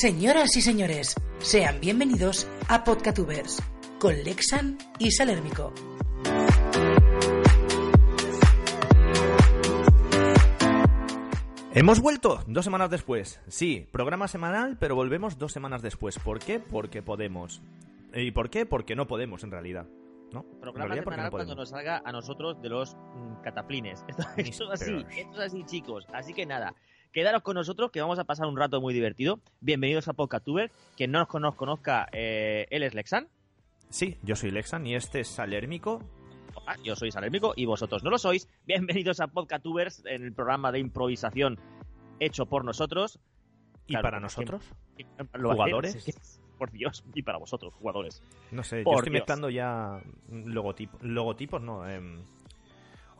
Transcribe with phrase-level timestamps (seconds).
[0.00, 3.62] Señoras y señores, sean bienvenidos a Podcatubers
[3.98, 5.74] con Lexan y Salérmico.
[11.74, 13.42] Hemos vuelto dos semanas después.
[13.48, 16.18] Sí, programa semanal, pero volvemos dos semanas después.
[16.18, 16.60] ¿Por qué?
[16.60, 17.60] Porque podemos.
[18.14, 18.64] ¿Y por qué?
[18.64, 19.86] Porque no podemos, en realidad.
[20.32, 20.44] ¿No?
[20.62, 21.56] Programa En realidad, porque semanal no cuando podemos.
[21.56, 24.02] nos salga a nosotros de los mm, cataplines.
[24.08, 26.06] Esto, esto es así, esto es así, chicos.
[26.14, 26.74] Así que nada,
[27.12, 29.40] quedaros con nosotros que vamos a pasar un rato muy divertido.
[29.60, 30.70] Bienvenidos a Podcatuber.
[30.96, 33.28] Quien no nos cono- conozca, eh, él es Lexan.
[33.88, 36.02] Sí, yo soy Lexan y este es Salérmico.
[36.54, 38.48] Hola, yo soy Salérmico y vosotros no lo sois.
[38.66, 41.58] Bienvenidos a Podcatubers, en el programa de improvisación
[42.20, 43.18] hecho por nosotros.
[43.86, 44.62] ¿Y Claro, para nosotros?
[45.32, 46.16] ¿Jugadores?
[46.58, 48.22] por Dios, y para vosotros, jugadores.
[48.50, 49.12] No sé, yo estoy Dios.
[49.12, 51.02] mezclando ya logotipos.
[51.02, 51.88] Logotipos no.
[51.88, 52.22] em,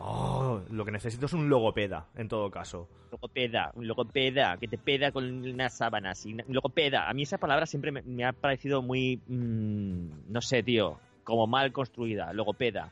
[0.02, 2.88] Oh, lo que necesito es un logopeda, en todo caso.
[3.12, 6.24] Logopeda, un logopeda, que te peda con unas sábanas.
[6.24, 9.20] Y, logopeda, a mí esa palabra siempre me, me ha parecido muy.
[9.26, 12.32] mm, no sé, tío, como mal construida.
[12.32, 12.90] Logopeda.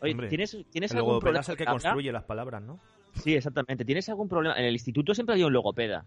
[0.00, 1.40] Oye, Hombre, ¿tienes, ¿tienes El algún logopeda problema?
[1.42, 2.80] es el que construye las palabras, ¿no?
[3.14, 3.84] Sí, exactamente.
[3.84, 4.56] ¿Tienes algún problema?
[4.58, 6.06] En el instituto siempre había un logopeda.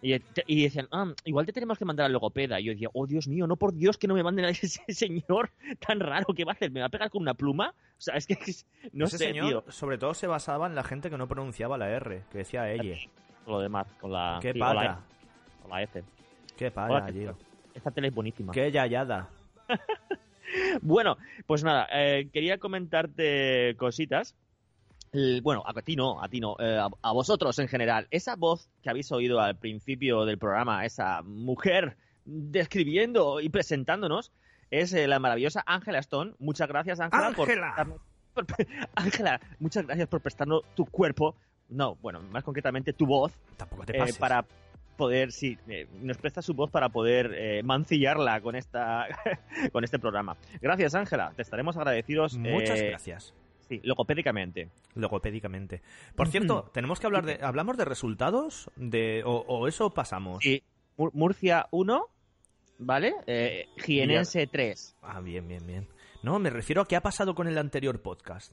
[0.00, 0.14] Y,
[0.46, 2.60] y decían, ah, igual te tenemos que mandar al logopeda.
[2.60, 4.80] Y yo decía, oh Dios mío, no por Dios que no me manden a ese
[4.88, 5.50] señor
[5.86, 6.26] tan raro.
[6.34, 6.70] ¿Qué va a hacer?
[6.70, 7.70] ¿Me va a pegar con una pluma?
[7.70, 8.36] O sea, es que
[8.92, 9.64] no Ese sé, señor, tío.
[9.72, 12.96] sobre todo, se basaba en la gente que no pronunciaba la R, que decía ella.
[13.44, 15.00] Con lo demás, con la, Qué sí, con la pata.
[15.62, 16.04] Con la F.
[16.56, 17.36] Qué pala, tío.
[17.74, 18.52] Esta tele es buenísima.
[18.52, 19.28] Qué yayada.
[20.80, 24.34] Bueno, pues nada, eh, quería comentarte cositas.
[25.42, 28.06] Bueno, a ti no, a ti no, eh, a, a vosotros en general.
[28.10, 34.32] Esa voz que habéis oído al principio del programa, esa mujer describiendo y presentándonos,
[34.70, 36.34] es eh, la maravillosa Ángela Stone.
[36.38, 37.32] Muchas gracias, Ángela.
[37.32, 37.48] por
[38.94, 39.40] ¡Ángela!
[39.58, 41.34] muchas gracias por prestarnos tu cuerpo,
[41.68, 44.18] no, bueno, más concretamente tu voz, Tampoco te eh, pases.
[44.18, 44.44] para
[44.96, 49.06] poder, sí, eh, nos presta su voz para poder eh, mancillarla con esta
[49.72, 50.36] con este programa.
[50.60, 51.32] Gracias, Ángela.
[51.34, 52.36] Te estaremos agradecidos.
[52.36, 53.32] Muchas eh, gracias.
[53.68, 54.70] Sí, logopédicamente.
[54.94, 55.82] Logopédicamente.
[56.16, 57.38] Por cierto, tenemos que hablar de.
[57.42, 58.70] ¿Hablamos de resultados?
[58.76, 60.38] De, o, o eso pasamos?
[60.42, 60.62] Sí,
[60.96, 62.06] Mur- Murcia 1,
[62.78, 63.14] ¿vale?
[63.26, 64.96] Eh, Jienense 3.
[65.02, 65.86] Ah, bien, bien, bien.
[66.22, 68.52] No, me refiero a qué ha pasado con el anterior podcast.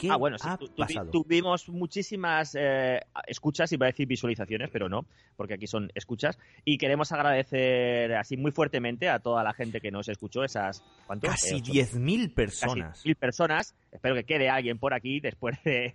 [0.00, 1.10] ¿Qué Ah, bueno, sí, ha tu- tuvi- pasado?
[1.10, 5.04] tuvimos muchísimas eh, escuchas, iba a decir visualizaciones, pero no,
[5.36, 6.38] porque aquí son escuchas.
[6.64, 10.82] Y queremos agradecer así muy fuertemente a toda la gente que nos escuchó, esas...
[11.06, 11.26] ¿cuánto?
[11.28, 13.04] Casi Eh, ocho- 10.000 casi personas.
[13.04, 13.74] mil personas.
[13.92, 15.94] Espero que quede alguien por aquí después de,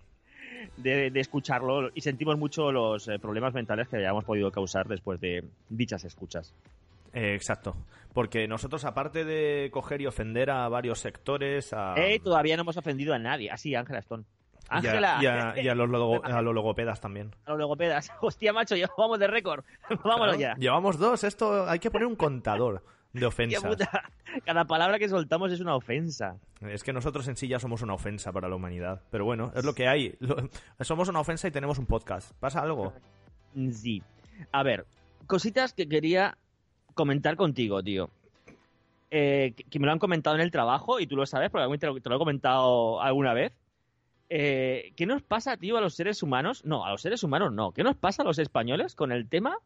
[0.76, 1.90] de- de escucharlo.
[1.94, 6.54] Y sentimos mucho los eh, problemas mentales que hayamos podido causar después de dichas escuchas.
[7.16, 7.74] Eh, exacto.
[8.12, 12.76] Porque nosotros, aparte de coger y ofender a varios sectores, a, Eh, todavía no hemos
[12.76, 13.50] ofendido a nadie.
[13.50, 14.24] Así, Ángela Stone.
[14.24, 17.34] y a- Ángela, y a, y a los logo- a los logopedas también.
[17.44, 18.10] a los logopedas.
[18.20, 19.64] Hostia, macho, vamos de récord.
[20.04, 20.54] Vámonos Claro, ya.
[20.58, 22.82] Llevamos dos, esto hay que poner un contador
[23.12, 23.64] de ofensas.
[23.64, 24.10] puta.
[24.44, 26.36] Cada palabra que soltamos es una ofensa.
[26.60, 29.00] Es que nosotros en sí ya somos una ofensa para la humanidad.
[29.10, 30.18] Pero bueno, es lo que hay.
[30.80, 32.32] Somos una ofensa y tenemos un podcast.
[32.40, 32.92] ¿Pasa algo?
[33.72, 34.02] Sí.
[34.52, 34.84] A ver,
[35.26, 36.36] cositas que quería
[36.96, 38.10] comentar contigo, tío.
[39.12, 41.86] Eh, que- me lo han comentado en el trabajo y tú lo sabes, porque te
[41.86, 43.52] lo, te lo he comentado alguna vez.
[44.28, 46.64] Eh, ¿Qué nos pasa, tío, a los seres humanos?
[46.64, 47.70] No, a los seres humanos no.
[47.70, 49.56] ¿Qué nos pasa a los españoles con el tema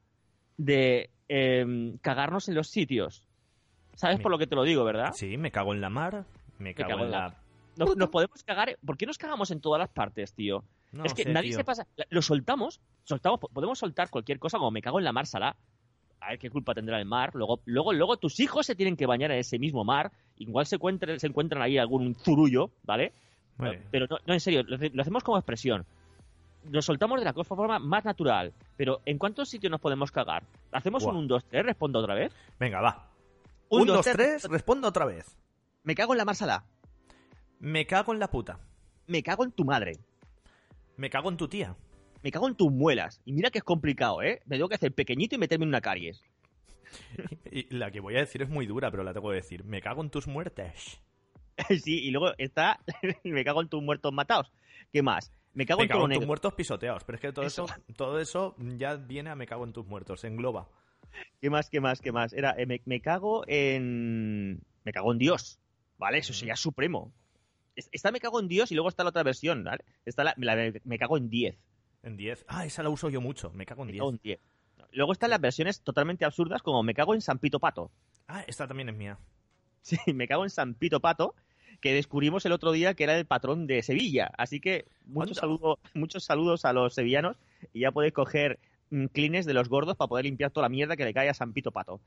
[0.58, 3.24] de em, cagarnos en los sitios?
[3.94, 5.12] ¿Sabes Me- por lo que te lo digo, verdad?
[5.14, 6.24] Sí, me cago en la mar,
[6.58, 7.18] me cago, cago en en la...
[7.28, 7.36] la-
[7.76, 8.76] Nos, nos podemos cagar.
[8.84, 10.62] ¿Por qué nos cagamos en todas las partes, tío?
[10.92, 11.58] No es que sé, nadie tío.
[11.58, 11.86] se pasa.
[12.10, 15.56] Lo soltamos, soltamos, podemos soltar cualquier cosa como me cago en la mar, Salah.
[16.20, 17.30] A ver qué culpa tendrá el mar.
[17.34, 20.12] Luego, luego, luego tus hijos se tienen que bañar en ese mismo mar.
[20.36, 23.12] Igual se encuentran, se encuentran ahí algún zurullo, ¿vale?
[23.56, 23.82] Vale.
[23.90, 25.86] Pero no, no, en serio, lo, lo hacemos como expresión.
[26.70, 28.52] Lo soltamos de la forma más natural.
[28.76, 30.44] Pero ¿en cuántos sitios nos podemos cagar?
[30.72, 31.64] ¿Hacemos un 1, 2, 3?
[31.64, 32.32] Respondo otra vez.
[32.58, 33.08] Venga, va.
[33.70, 34.16] Un, Un, dos, dos, tres.
[34.16, 35.38] tres, respondo otra vez.
[35.84, 36.64] Me cago en la mar, Salah.
[37.60, 38.58] Me cago en la puta.
[39.06, 39.92] Me cago en tu madre.
[40.96, 41.74] Me cago en tu tía.
[42.22, 43.20] Me cago en tus muelas.
[43.24, 44.40] Y mira que es complicado, ¿eh?
[44.46, 46.22] Me tengo que hacer pequeñito y meterme en una caries.
[47.52, 49.64] Y la que voy a decir es muy dura, pero la tengo que decir.
[49.64, 51.00] Me cago en tus muertes.
[51.84, 52.80] Sí, y luego está
[53.24, 54.50] me cago en tus muertos matados.
[54.92, 55.30] ¿Qué más?
[55.52, 57.04] Me cago Me en cago en tus muertos pisoteados.
[57.04, 57.64] Pero es que todo Eso.
[57.66, 57.74] eso.
[57.96, 60.24] todo eso ya viene a me cago en tus muertos.
[60.24, 60.68] Engloba.
[61.40, 61.68] ¿Qué más?
[61.68, 62.00] ¿Qué más?
[62.00, 62.32] ¿Qué más?
[62.32, 65.58] Era eh, me, me cago en me cago en Dios.
[65.98, 66.18] ¿Vale?
[66.18, 67.12] Eso sería supremo.
[67.76, 69.84] Es- Está me cago en Dios y luego está la otra versión, ¿vale?
[70.06, 71.58] Está la, la me cago en 10.
[72.02, 72.44] En 10.
[72.48, 73.50] Ah, esa la uso yo mucho.
[73.54, 74.00] Me cago en Me 10.
[74.00, 74.40] cago en 10.
[74.92, 77.90] Luego están las versiones totalmente absurdas como me cago en San Pito Pato.
[78.26, 79.18] Ah, esta también es mía.
[79.82, 81.34] Sí, me cago en San Pito Pato,
[81.80, 84.30] que descubrimos el otro día que era el patrón de Sevilla.
[84.38, 87.36] Así que muchos, saludos muchos saludos a los sevillanos
[87.72, 88.58] y ya podéis coger
[88.90, 91.34] mm, clines de los gordos para poder limpiar toda la mierda que le cae a
[91.34, 92.00] San Pito Pato.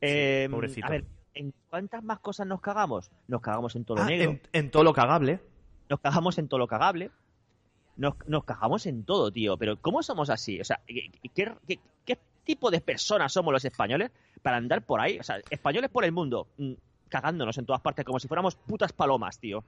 [0.00, 0.86] Eh, pobrecito.
[0.86, 1.04] A ver,
[1.34, 3.10] ¿en cuántas más cosas nos cagamos?
[3.28, 5.40] Nos cagamos en todo lo Ah, negro, en, en todo lo cagable.
[5.88, 7.10] nos cagamos en todo lo cagable,
[8.00, 9.56] nos, nos cagamos en todo, tío.
[9.58, 10.60] Pero ¿cómo somos así?
[10.60, 14.10] O sea, ¿qué, qué- qué- qué tipo de personas somos los españoles
[14.42, 15.18] para andar por ahí?
[15.18, 16.72] O sea, españoles por el mundo, mm,
[17.10, 19.64] cagándonos en todas partes como si fuéramos putas palomas, tío.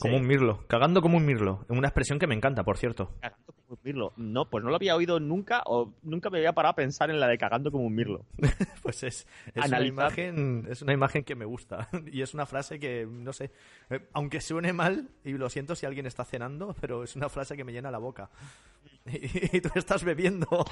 [0.00, 0.66] Como un mirlo.
[0.66, 1.64] Cagando como un mirlo.
[1.68, 3.12] Una expresión que me encanta, por cierto.
[3.20, 4.12] Cagando como un mirlo.
[4.16, 7.20] No, pues no lo había oído nunca o nunca me había parado a pensar en
[7.20, 8.24] la de cagando como un mirlo.
[8.82, 11.88] Pues es, es una imagen, es una imagen que me gusta.
[12.12, 13.50] Y es una frase que, no sé,
[13.90, 17.56] eh, aunque suene mal, y lo siento si alguien está cenando, pero es una frase
[17.56, 18.30] que me llena la boca.
[19.06, 20.46] Y, y tú estás bebiendo.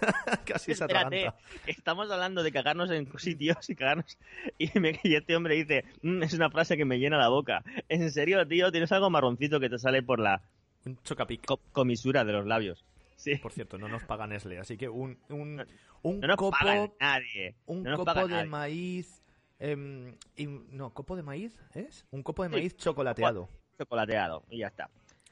[0.44, 1.32] Casi se Espérate,
[1.66, 4.18] estamos hablando de cagarnos en sitios y cagarnos.
[4.58, 7.62] Y, me- y este hombre dice: "Mm, Es una frase que me llena la boca.
[7.88, 8.70] ¿En serio, tío?
[8.70, 10.42] Tienes algo marroncito que te sale por la
[10.84, 11.44] Un chocapic.
[11.46, 12.84] co- comisura de los labios.
[13.16, 13.36] Sí.
[13.36, 15.62] Por cierto, no nos paga Nestle, así que un, un,
[16.02, 17.54] un No nos copo, paga nadie.
[17.66, 18.48] un no nos copo de nadie.
[18.48, 19.22] maíz.
[19.58, 22.06] em, y- no, copo de maíz, ¿es?
[22.12, 22.54] Un copo de Sí.
[22.56, 23.50] maíz chocolateado.
[23.78, 24.42] Chocolateado.
[24.50, 24.88] Y ya está.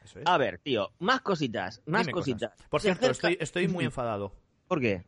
[0.08, 0.26] Eso es.
[0.26, 1.82] A ver, tío, más cositas.
[1.86, 2.52] Más Dime cositas.
[2.70, 4.32] Por cierto, estoy, estoy muy enfadado.
[4.66, 5.04] ¿Por qué?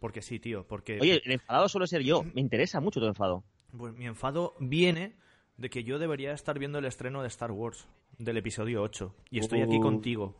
[0.00, 2.24] Porque sí, tío, porque Oye, el enfadado suelo ser yo.
[2.34, 3.44] Me interesa mucho tu enfado.
[3.76, 5.14] pues mi enfado viene
[5.56, 7.86] de que yo debería estar viendo el estreno de Star Wars,
[8.18, 9.82] del episodio 8, y estoy aquí Uh.
[9.82, 10.36] contigo.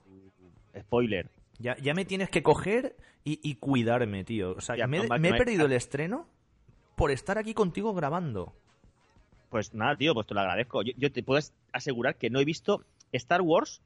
[0.79, 1.31] Spoiler.
[1.59, 4.53] Ya, ya me tienes que coger y, y cuidarme, tío.
[4.57, 6.27] O sea, Ya, me, he perdido el estreno
[6.97, 8.53] por estar aquí contigo grabando.
[9.51, 10.83] Pues nada, tío, pues te lo agradezco.
[10.83, 11.41] Yo, yo te puedo
[11.73, 13.83] asegurar que no he visto Star Wars.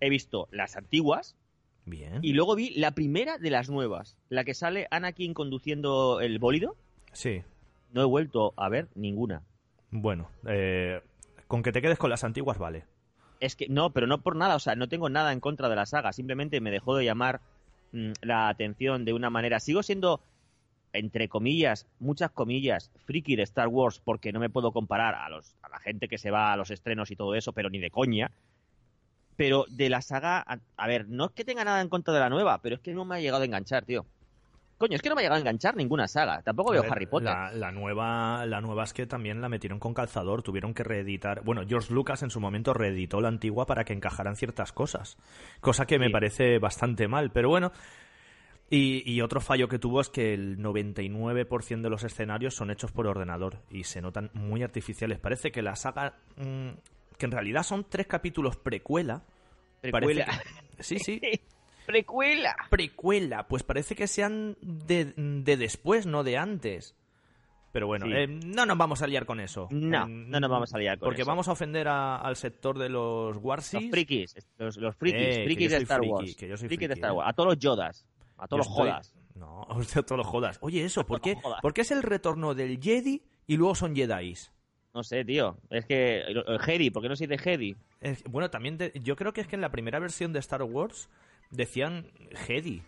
[0.00, 1.36] He visto las antiguas
[1.86, 2.18] Bien.
[2.22, 4.16] y luego vi la primera de las nuevas.
[4.28, 6.76] La que sale Anakin conduciendo el bólido.
[7.12, 7.42] Sí.
[7.92, 9.42] No he vuelto a ver ninguna.
[9.90, 11.00] Bueno, eh,
[11.46, 12.84] con que te quedes con las antiguas, vale.
[13.38, 15.76] Es que no, pero no por nada, o sea, no tengo nada en contra de
[15.76, 17.40] la saga, simplemente me dejó de llamar
[17.92, 19.60] mm, la atención de una manera.
[19.60, 20.20] Sigo siendo,
[20.94, 25.54] entre comillas, muchas comillas, friki de Star Wars porque no me puedo comparar a, los,
[25.62, 27.90] a la gente que se va a los estrenos y todo eso, pero ni de
[27.90, 28.30] coña.
[29.36, 32.20] Pero de la saga, a, a ver, no es que tenga nada en contra de
[32.20, 34.06] la nueva, pero es que no me ha llegado a enganchar, tío.
[34.78, 36.42] Coño, es que no me ha llegado a enganchar ninguna saga.
[36.42, 37.30] Tampoco veo ver, Harry Potter.
[37.30, 41.42] La, la nueva, la nueva es que también la metieron con calzador, tuvieron que reeditar.
[41.42, 45.16] Bueno, George Lucas en su momento reeditó la antigua para que encajaran ciertas cosas,
[45.60, 47.72] cosa que me parece bastante mal, pero bueno.
[48.70, 52.92] Y, y otro fallo que tuvo es que el 99% de los escenarios son hechos
[52.92, 55.18] por ordenador y se notan muy artificiales.
[55.18, 56.70] Parece que la saga, mm,
[57.18, 59.22] que en realidad son tres capítulos precuela.
[59.80, 60.24] Precuela.
[60.76, 61.20] que- sí, sí,
[61.86, 62.56] Precuela.
[62.70, 66.96] precuela, pues parece que sean de, de después, no de antes.
[67.70, 68.12] Pero bueno, Sí.
[68.14, 69.68] eh, no nos vamos a liar con eso.
[69.70, 71.30] No, Eh, no nos vamos a liar con Porque eso.
[71.30, 73.82] vamos a ofender a- al sector de los Warsis.
[73.82, 76.36] Los frikis, los, los frikis, Eh, frikis de Star friki, Wars.
[76.38, 77.14] de Star eh.
[77.14, 77.28] Wars.
[77.28, 78.06] A todos los Yodas,
[78.38, 79.14] a todos los estoy- Jodas.
[79.34, 80.58] No, a todos los jodas.
[80.60, 81.36] Oye, eso, ¿por qué.
[81.62, 84.52] ¿por qué es el retorno del Jedi y luego son Jedis?
[84.94, 85.56] No sé, tío.
[85.70, 86.22] Es que.
[86.60, 87.74] Jedi, ¿por qué no se dice Jedi?
[88.00, 90.62] Es- bueno, también te- yo creo que es que en la primera versión de Star
[90.62, 91.10] Wars
[91.50, 92.06] decían
[92.46, 92.82] Jedi.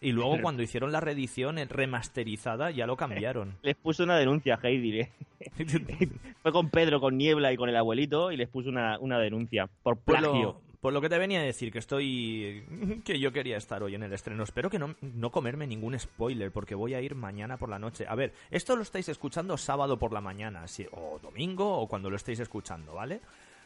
[0.00, 3.56] Y luego Pero- cuando hicieron la reedición eh, remasterizada ya lo cambiaron.
[3.62, 5.00] Les puso una denuncia a Heidi.
[5.00, 5.12] ¿eh?
[6.42, 9.68] Fue con Pedro, con Niebla y con el abuelito y les puso una, una denuncia
[9.82, 10.60] por plagio.
[10.80, 12.64] Pues lo que te venía a decir, que estoy.
[13.04, 14.42] que yo quería estar hoy en el estreno.
[14.44, 18.04] Espero que no, no comerme ningún spoiler, porque voy a ir mañana por la noche.
[18.08, 22.10] A ver, esto lo estáis escuchando sábado por la mañana, sí, o domingo, o cuando
[22.10, 23.20] lo estéis escuchando, ¿vale?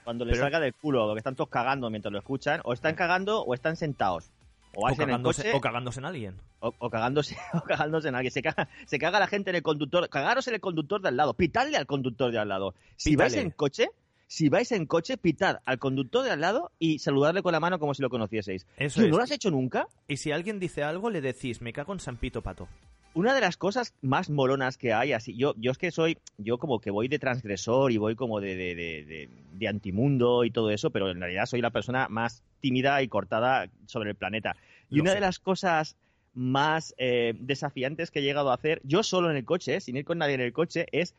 [0.05, 2.95] Cuando les pero- salga del culo, porque están todos cagando mientras lo escuchan, o están
[2.95, 4.31] cagando o están sentados.
[4.75, 6.37] O, O vais en el cagándose, coche, o cagándose en alguien.
[6.61, 8.33] o, o cagándose, o cagándose en alguien.
[8.33, 10.09] Se caga, se caga la gente en el conductor.
[10.09, 11.35] Cagaros en el conductor de al lado.
[11.35, 12.75] Pitadle al conductor de al lado.
[12.97, 13.29] Si Pítale.
[13.31, 13.91] vais en coche,
[14.35, 17.79] si vais en coche, pitad al conductor de al lado y saludarle con la mano
[17.79, 18.67] como si lo conocieseis.
[18.79, 19.11] Eso es.
[19.11, 19.87] ¿No lo has hecho nunca?
[20.09, 22.67] Y si alguien dice algo, le decís, me cago en San Pito Pato.
[23.13, 26.57] Una de las cosas más molonas que hay, así, yo, yo es que soy, yo
[26.57, 30.71] como que voy de transgresor y voy como de, de, de, de- antimundo y todo
[30.71, 34.57] eso, pero en realidad soy la persona más tímida y cortada sobre el planeta.
[34.89, 35.17] Y Lo una sé.
[35.17, 35.97] de las cosas
[36.33, 39.99] más eh, desafiantes que he llegado a hacer, yo solo en el coche, eh, sin
[39.99, 41.15] ir con nadie en el coche, es,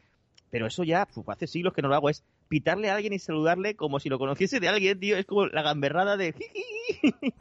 [0.54, 3.18] pero eso ya uf, hace siglos que no lo hago, es pitarle a alguien y
[3.18, 6.36] saludarle como si lo conociese de alguien, tío, es como la gamberrada de...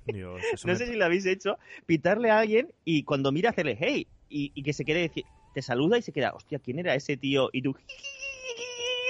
[0.07, 3.77] Dios, No me- sé si lo habéis hecho, pitarle a alguien y cuando mira hacerle
[3.79, 6.95] hey y, y que se quede decir, te saluda y se queda, hostia, ¿quién era
[6.95, 7.51] ese tío?
[7.53, 7.77] Y tú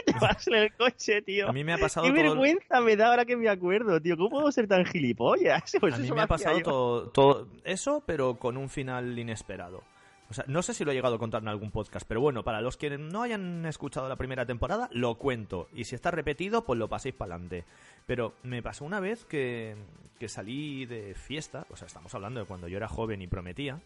[0.05, 1.49] te vas en el coche, tío.
[1.49, 2.23] A mí me ha pasado Qué todo...
[2.31, 4.17] vergüenza me da ahora que me acuerdo, tío.
[4.17, 5.77] ¿Cómo puedo ser tan gilipollas?
[5.81, 9.85] Pues a mí me ha pasado todo, todo eso, pero con un final inesperado.
[10.33, 12.43] O sea, no sé si lo he llegado a contar en algún podcast, pero bueno,
[12.43, 15.69] para los que no hayan escuchado la primera temporada, lo cuento.
[15.75, 17.67] Y si está repetido, pues lo paséis para adelante.
[18.07, 19.77] Pero me pasó una vez que,
[20.19, 23.83] que salí de fiesta, o sea, estamos hablando de cuando yo era joven y prometía.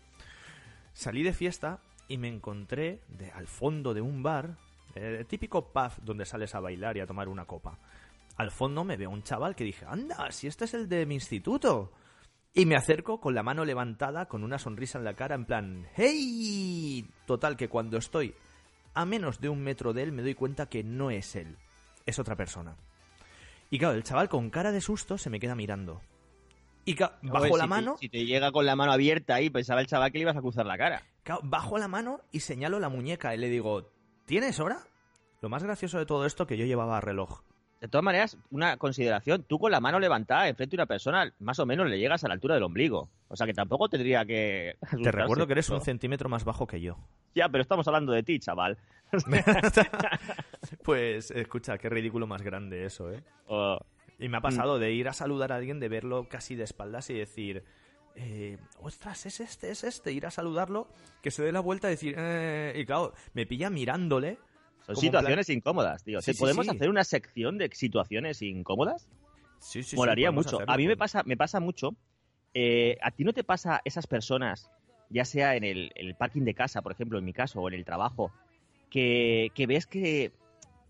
[0.92, 4.54] Salí de fiesta y me encontré de, al fondo de un bar,
[4.94, 7.76] el típico pub donde sales a bailar y a tomar una copa.
[8.36, 11.16] Al fondo me veo un chaval que dije, anda, si este es el de mi
[11.16, 11.90] instituto.
[12.58, 15.86] Y me acerco con la mano levantada, con una sonrisa en la cara, en plan,
[15.94, 17.06] ¡Hey!
[17.26, 18.34] Total, que cuando estoy
[18.94, 21.56] a menos de un metro de él me doy cuenta que no es él,
[22.06, 22.74] es otra persona.
[23.68, 26.00] Y claro, el chaval con cara de susto se me queda mirando.
[26.86, 29.50] Y claro, bajo la si te- mano, si te llega con la mano abierta y
[29.50, 31.02] pensaba el chaval que le ibas a cruzar la cara.
[31.24, 33.90] claro, bajo la mano y señalo la muñeca y le digo,
[34.24, 34.78] ¿tienes hora?
[35.42, 37.42] Lo más gracioso de todo esto que yo llevaba reloj.
[37.80, 41.58] De todas maneras, una consideración, tú con la mano levantada enfrente de una persona, más
[41.58, 43.10] o menos le llegas a la altura del ombligo.
[43.28, 44.76] O sea que tampoco tendría que...
[45.02, 46.96] Te recuerdo que eres un centímetro más bajo que yo.
[47.34, 48.78] Ya, pero estamos hablando de ti, chaval.
[50.84, 53.22] pues escucha, qué ridículo más grande eso, ¿eh?
[53.46, 53.78] Oh,
[54.18, 57.10] Y me ha pasado de ir a saludar a alguien, de verlo casi de espaldas
[57.10, 57.62] y decir,
[58.14, 60.88] eh, ostras, es este, es este, ir a saludarlo,
[61.22, 64.38] que se dé la vuelta y decir, eh, y claro, me pilla mirándole.
[64.86, 66.20] Son situaciones incómodas, tío.
[66.20, 66.72] Sí, ¿Te sí, ¿Podemos sí.
[66.72, 69.08] hacer una sección de situaciones incómodas?
[69.60, 70.56] Sí, sí, sí, Molaría mucho.
[70.56, 71.96] hacerlo, a mí me pasa, me pasa mucho.
[72.54, 74.70] eh, ¿A ti no te pasa esas personas,
[75.10, 77.68] ya sea en el, en el parking de casa, por ejemplo, en mi caso, o
[77.68, 78.32] en el trabajo,
[78.90, 80.32] que, que ves que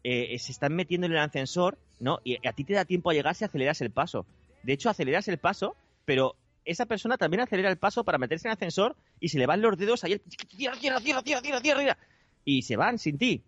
[0.05, 2.21] eh, se están metiendo en el ascensor, ¿no?
[2.25, 4.27] Y a ti te da tiempo a llegar si aceleras el paso.
[4.63, 5.75] De hecho, aceleras el paso,
[6.05, 9.47] pero esa persona también acelera el paso para meterse en el ascensor y se le
[9.47, 11.99] van los dedos ahí, el- cierra, cierra, cierra, cierra, cierra, cierra,
[12.45, 13.43] y se van sin ti.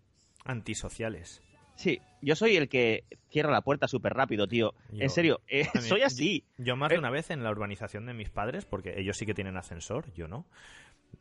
[0.45, 1.41] Antisociales.
[1.75, 4.73] Sí, yo soy el que cierra la puerta súper rápido, tío.
[4.91, 6.43] Yo- en serio, eh, mí- soy así.
[6.57, 6.99] Yo más de Eh.
[6.99, 10.27] una vez en la urbanización de mis padres, porque ellos sí que tienen ascensor, yo
[10.27, 10.45] no,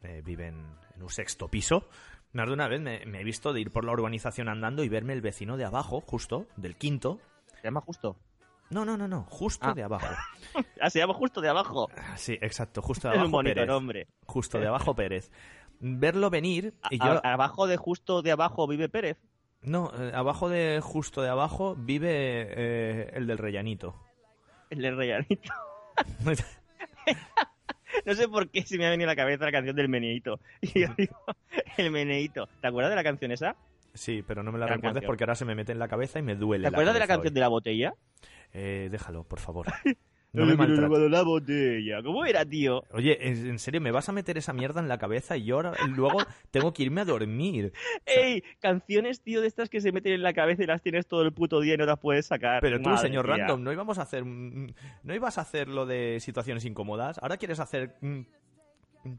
[0.03, 1.89] eh, viven en un sexto piso,
[2.33, 4.89] más de una vez me, me he visto de ir por la urbanización andando y
[4.89, 7.21] verme el vecino de abajo, justo, del quinto.
[7.61, 8.17] Se llama justo.
[8.71, 9.75] No, no, no, no, justo Ah.
[9.75, 10.07] de abajo.
[10.81, 11.89] Ah, se llama justo de abajo.
[11.97, 13.69] Ah, Sí, exacto, justo de Es un abajo bonito Pérez.
[13.69, 14.07] nombre.
[14.27, 15.31] Justo de abajo Pérez.
[15.81, 17.05] Verlo venir y yo...
[17.25, 19.17] a- abajo de justo de abajo vive Pérez.
[19.63, 23.95] No, eh, abajo de justo de abajo vive eh, el del rellanito.
[24.71, 25.53] El de Rellanito.
[28.05, 30.41] No sé por qué se me ha venido a la cabeza la canción del meneíto.
[30.61, 31.17] Y yo digo,
[31.77, 32.49] el meneíto.
[32.61, 33.57] ¿Te acuerdas de la canción esa?
[33.95, 35.09] sí, pero no me la Gran recuerdes canción.
[35.09, 36.63] porque ahora se me mete en la cabeza y me duele.
[36.63, 37.35] ¿Te acuerdas de la canción hoy.
[37.35, 37.95] de la botella?
[38.53, 39.67] Eh, déjalo, por favor.
[40.33, 41.11] No me maltrates.
[41.11, 42.03] la botella.
[42.03, 42.85] ¿Cómo era, tío?
[42.93, 45.57] Oye, en en serio, ¿me vas a meter esa mierda en la cabeza y yo
[45.57, 46.19] ahora- luego
[46.51, 47.73] tengo que irme a dormir?
[48.05, 48.43] ¡Ey!
[48.61, 51.33] Canciones, tío, de estas que se meten en la cabeza y las tienes todo el
[51.33, 52.61] puto día y no las puedes sacar.
[52.61, 53.37] Pero tú, Madre señor mía.
[53.39, 54.25] Random, no íbamos a hacer...
[54.27, 57.19] ¿No ibas a hacer lo de situaciones incómodas?
[57.23, 57.95] ¿Ahora quieres hacer...
[58.03, 58.21] mm,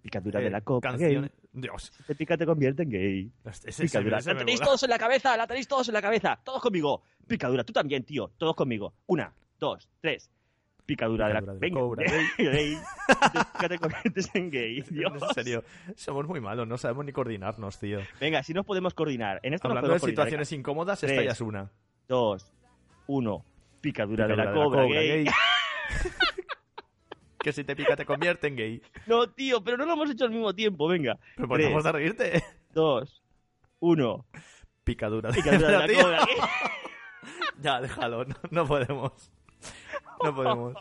[0.03, 0.89] Picadura eh, de la copa.
[0.89, 1.31] canciones?
[1.53, 1.91] Dios.
[1.97, 2.05] Gay.
[2.07, 3.31] Te pica, te convierte en gay.
[3.65, 4.19] Ese- Picadura.
[4.19, 4.65] ese La tenéis mola.
[4.67, 6.39] todos en la cabeza, la tenéis todos en la cabeza.
[6.43, 7.01] Todos conmigo.
[7.27, 8.31] Picadura, tú también, tío.
[8.37, 8.93] Todos conmigo.
[9.07, 10.29] Una, dos, tres.
[10.89, 12.03] Picadura, de la, Picadura de Venga, cobra.
[12.03, 12.25] gay,
[14.34, 14.81] en gay.
[14.89, 15.13] Dios.
[15.13, 15.63] En serio,
[15.96, 18.00] somos muy malos, no sabemos ni coordinarnos, tío.
[18.19, 19.39] Venga, si nos podemos coordinar.
[19.43, 21.25] En esto Hablando de situaciones incómodas, esta Tres.
[21.27, 21.69] ya es una.
[22.08, 22.51] Dos,
[23.05, 23.46] uno.
[23.81, 25.25] Picadura, de la Picadura cobra, gay.
[25.25, 25.25] gay.
[27.39, 28.81] que si te pica te convierte en gay.
[29.05, 30.88] No, tío, pero no lo hemos hecho al mismo tiempo.
[30.88, 31.19] Venga.
[31.36, 32.43] Pero pues a reírte.
[32.74, 33.22] Dos,
[33.79, 34.25] uno.
[34.84, 36.01] Picadura de Picadura de la tío.
[36.01, 36.36] cobra, gay.
[37.62, 39.34] Ya, déjalo, no, no podemos.
[40.23, 40.73] No podemos.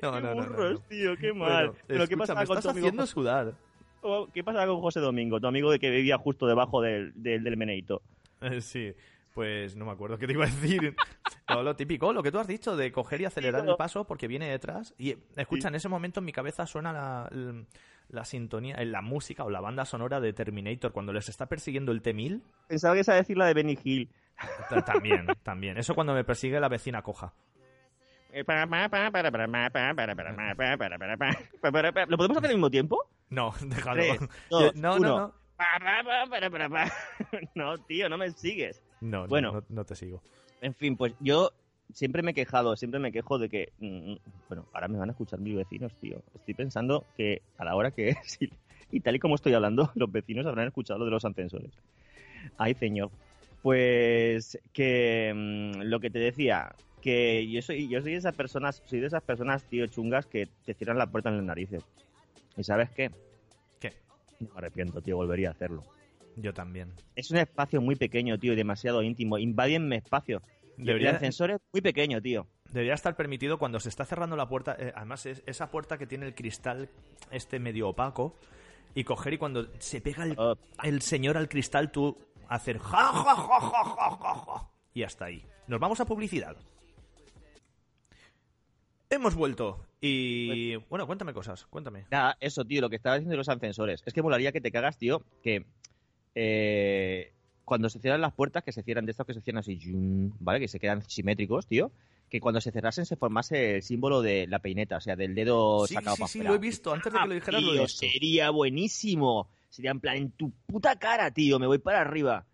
[0.00, 0.78] No, Qué no, no, burros, no.
[0.88, 1.66] tío, qué mal.
[1.68, 3.54] Bueno, Pero ¿qué pasa me con estás tu amigo haciendo José- sudar.
[4.00, 7.44] Oh, ¿Qué pasa con José Domingo, tu amigo de que vivía justo debajo del, del,
[7.44, 8.02] del meneito?
[8.40, 8.92] Eh, sí,
[9.34, 10.96] pues no me acuerdo qué te iba a decir.
[11.48, 14.04] No, lo típico, lo que tú has dicho de coger y acelerar Sí, el paso
[14.06, 14.94] porque viene detrás.
[14.96, 17.64] Y escucha, en ese momento en mi cabeza suena la, la,
[18.08, 21.92] la sintonía, eh, la música o la banda sonora de Terminator cuando les está persiguiendo
[21.92, 22.40] el T-1000.
[22.68, 24.08] Pensaba que esa decir la de Benny Hill.
[24.70, 25.76] Ta- También, también.
[25.76, 27.34] Eso cuando me persigue la vecina coja.
[32.08, 32.98] ¿Lo podemos hacer al mismo tiempo?
[33.30, 34.02] No, déjalo.
[34.02, 34.20] Tres,
[34.50, 35.08] dos, no, uno.
[35.08, 35.34] no, no.
[37.54, 38.82] No, tío, no me sigues.
[39.00, 39.52] No, no, Bueno.
[39.52, 40.22] no, no te sigo.
[40.60, 41.50] En fin, pues yo
[41.92, 44.14] siempre me he quejado, siempre me quejo de que, mm,
[44.48, 46.22] bueno, ahora me van a escuchar mis vecinos, tío.
[46.34, 48.50] Estoy pensando que a la hora que es y,
[48.90, 51.72] y tal y como estoy hablando, los vecinos habrán escuchado lo de los ascensores.
[52.58, 53.10] Ay, señor.
[53.62, 58.82] Pues que mm, lo que te decía, que yo soy, yo soy de esas personas,
[58.86, 61.84] soy de esas personas, tío, chungas que te cierran la puerta en las narices.
[62.56, 63.10] ¿Y sabes qué?
[63.80, 63.92] ¿Qué?
[64.40, 65.82] No me arrepiento, tío, volvería a hacerlo.
[66.36, 66.92] Yo también.
[67.14, 69.36] Es un espacio muy pequeño, tío, y demasiado íntimo.
[69.36, 70.40] Invaden mi espacio.
[70.78, 72.46] Debería- El ascensor es muy pequeño, tío.
[72.70, 74.74] Debería estar permitido cuando se está cerrando la puerta.
[74.78, 76.88] eh, además, es esa puerta que tiene el cristal
[77.30, 78.34] este medio opaco.
[78.94, 80.54] y coger y cuando se pega el, Oh.
[80.82, 82.18] el señor al cristal, tú
[82.48, 85.42] hacer ja, ja, ja, ja, ja, ja, ja, y hasta ahí.
[85.66, 86.56] Nos vamos a publicidad.
[89.12, 90.74] Hemos vuelto y...
[90.88, 92.06] Bueno, cuéntame cosas, cuéntame.
[92.10, 94.02] Nada, eso, tío, lo que estaba diciendo de los ascensores.
[94.06, 95.66] Es que molaría que te cagas, tío, que
[96.34, 97.32] eh,
[97.66, 99.78] cuando se cierran las puertas, que se cierran de estos que se cierran así,
[100.40, 100.60] ¿vale?
[100.60, 101.92] Que se quedan simétricos, tío.
[102.30, 105.86] Que cuando se cerrasen se formase el símbolo de la peineta, o sea, del dedo
[105.86, 106.50] Sí, sacado sí, para sí, afuera.
[106.50, 106.92] lo he visto.
[106.94, 108.06] Antes de que lo dijeras, lo he Tío, visto.
[108.06, 109.50] Sería buenísimo.
[109.68, 112.46] Sería en plan, en tu puta cara, tío, me voy para arriba.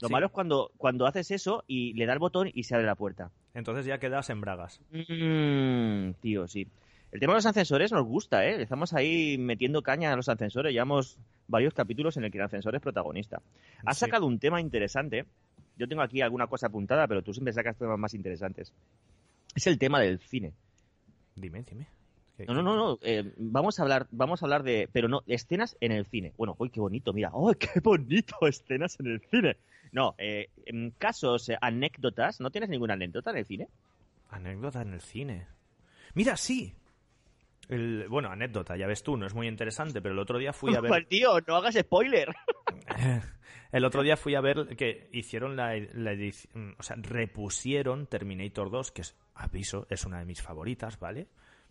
[0.00, 0.12] Lo Sí.
[0.12, 2.94] malo es cuando, cuando haces eso y le da el botón y se abre la
[2.94, 3.30] puerta.
[3.54, 4.80] Entonces ya quedas en bragas.
[4.90, 6.66] Mm, tío, sí.
[7.12, 8.62] El tema de los ascensores nos gusta, ¿eh?
[8.62, 10.72] Estamos ahí metiendo caña a los ascensores.
[10.72, 13.42] Llevamos varios capítulos en el que el ascensor es protagonista.
[13.84, 14.00] Has Sí.
[14.06, 15.24] sacado un tema interesante.
[15.76, 18.72] Yo tengo aquí alguna cosa apuntada, pero tú siempre sacas temas más interesantes.
[19.56, 20.52] Es el tema del cine.
[21.34, 21.86] Dime, dime.
[22.40, 22.98] ¿Qué- No, no, no, no.
[23.02, 26.32] eh, vamos a hablar, vamos a hablar de, pero no, escenas en el cine.
[26.36, 28.36] Bueno, uy, qué bonito, mira, ¡oh, qué bonito!
[28.46, 29.56] Escenas en el cine.
[29.92, 33.68] No, eh, en casos, eh, anécdotas, ¿no tienes ninguna anécdota en el cine?
[34.30, 35.46] Anécdota en el cine.
[36.14, 36.72] Mira, sí.
[37.68, 40.74] El, bueno, anécdota, ya ves tú, no es muy interesante, pero el otro día fui
[40.74, 40.88] a ver...
[40.88, 42.28] Pues, tío, no hagas spoiler.
[43.72, 46.74] el otro día fui a ver que hicieron la, la edición...
[46.78, 51.28] O sea, repusieron Terminator 2, que es, aviso, es una de mis favoritas, ¿vale?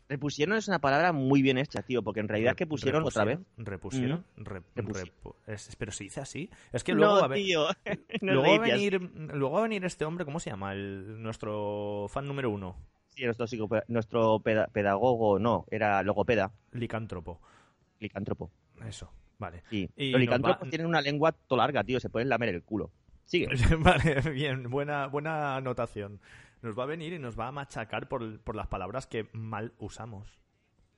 [0.09, 3.39] Repusieron es una palabra muy bien hecha, tío, porque en realidad que pusieron otra vez.
[3.57, 4.25] Repusieron.
[4.37, 6.49] Rep- Repusi- repu- es- pero se dice así.
[6.73, 7.65] Es que luego, no, a ver, tío.
[8.21, 10.73] no luego, va a venir, luego va a venir este hombre, ¿cómo se llama?
[10.73, 12.75] El, nuestro fan número uno,
[13.09, 13.45] Sí, nuestro,
[13.87, 17.39] nuestro peda- pedagogo, no, era logopeda, licántropo.
[17.99, 18.49] licántropo.
[18.87, 19.61] Eso, vale.
[19.69, 19.89] Sí.
[19.95, 22.91] Y Los licántropos va- tienen una lengua to larga, tío, se pueden lamer el culo.
[23.25, 23.47] Sigue.
[23.79, 26.19] vale, bien, buena, buena anotación.
[26.61, 29.73] Nos va a venir y nos va a machacar por, por las palabras que mal
[29.79, 30.27] usamos.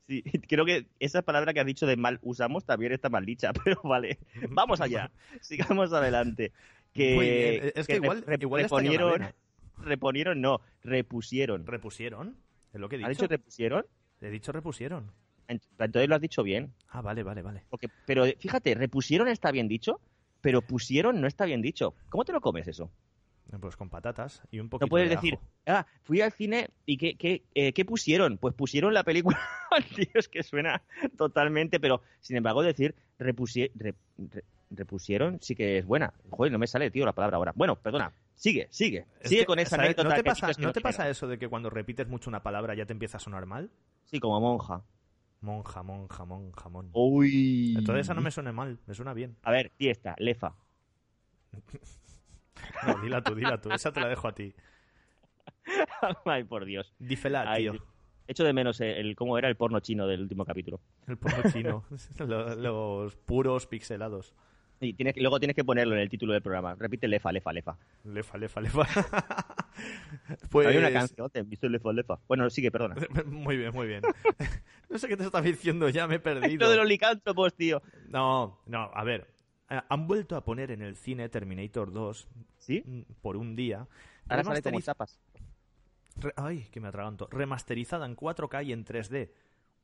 [0.08, 3.52] Sí, creo que esa palabra que has dicho de mal usamos también está mal dicha,
[3.64, 4.18] pero vale.
[4.50, 5.10] Vamos allá.
[5.40, 6.52] Sigamos adelante.
[6.92, 7.14] Que,
[7.62, 8.68] bien, es que igual- rep- igual
[9.78, 11.66] reponieron, no, repusieron.
[11.66, 12.36] ¿Repusieron?
[12.72, 13.22] ¿Es lo que he ¿Has dicho?
[13.22, 13.86] dicho repusieron?
[14.20, 15.10] He dicho repusieron.
[15.48, 16.74] Ent- Entonces lo has dicho bien.
[16.88, 17.64] Ah, vale, vale, vale.
[17.70, 20.00] Porque, pero fíjate, repusieron está bien dicho,
[20.42, 21.94] pero pusieron no está bien dicho.
[22.10, 22.90] ¿Cómo te lo comes eso?
[23.60, 26.96] Pues con patatas y un poquito No puedes de decir, ah, fui al cine y
[26.96, 28.38] ¿qué, qué, eh, ¿qué pusieron?
[28.38, 29.38] Pues pusieron la película.
[29.94, 30.82] Tío, es que suena
[31.16, 36.12] totalmente, pero sin embargo decir repusie- re- re- repusieron sí que es buena.
[36.30, 37.52] Joder, no me sale, tío, la palabra ahora.
[37.54, 38.12] Bueno, perdona.
[38.34, 39.06] Sigue, sigue.
[39.20, 39.86] Es sigue que, con esa ¿sabes?
[39.96, 40.08] anécdota.
[40.08, 40.96] ¿No te pasa, dices que ¿no te suena.
[40.96, 43.70] pasa eso de que cuando repites mucho una palabra ya te empieza a sonar mal?
[44.06, 44.82] Sí, como monja.
[45.42, 46.88] Monja, monja, monja, mon.
[46.92, 47.74] Uy.
[47.76, 49.36] Entonces esa no me suena mal, me suena bien.
[49.42, 50.54] A ver, fiesta, lefa.
[52.86, 53.70] No, dila tú, dila tú.
[53.70, 54.52] Esa te la dejo a ti.
[56.24, 56.92] Ay, por Dios.
[56.98, 57.72] Dífela, Ay, tío.
[57.72, 57.84] Dios.
[58.28, 60.80] Echo de menos el, el- cómo era el porno chino del último capítulo.
[61.06, 61.84] El porno chino.
[62.18, 64.34] Lo- Los puros pixelados.
[64.80, 66.74] Y tienes, luego tienes que ponerlo en el título del programa.
[66.74, 67.78] Repite lefa, lefa, lefa.
[68.04, 68.84] Lefa, lefa, lefa.
[70.50, 70.66] pues...
[70.66, 72.18] Hay una canción, te he visto lefa, lefa.
[72.26, 72.96] Bueno, sigue, perdona.
[73.26, 74.02] Muy bien, muy bien.
[74.90, 76.64] No sé qué te estás diciendo, ya me he perdido.
[76.66, 77.80] Lo de los licántropos, tío.
[78.08, 79.32] No, no, a ver.
[79.76, 82.82] Eh, Han vuelto a poner en el cine Terminator 2 ¿Sí?
[82.86, 83.86] mm, por un día.
[84.28, 84.78] Ahora sale como.
[86.16, 87.26] Re- Ay, que me atraganto.
[87.30, 89.30] Remasterizada en 4K y en 3D.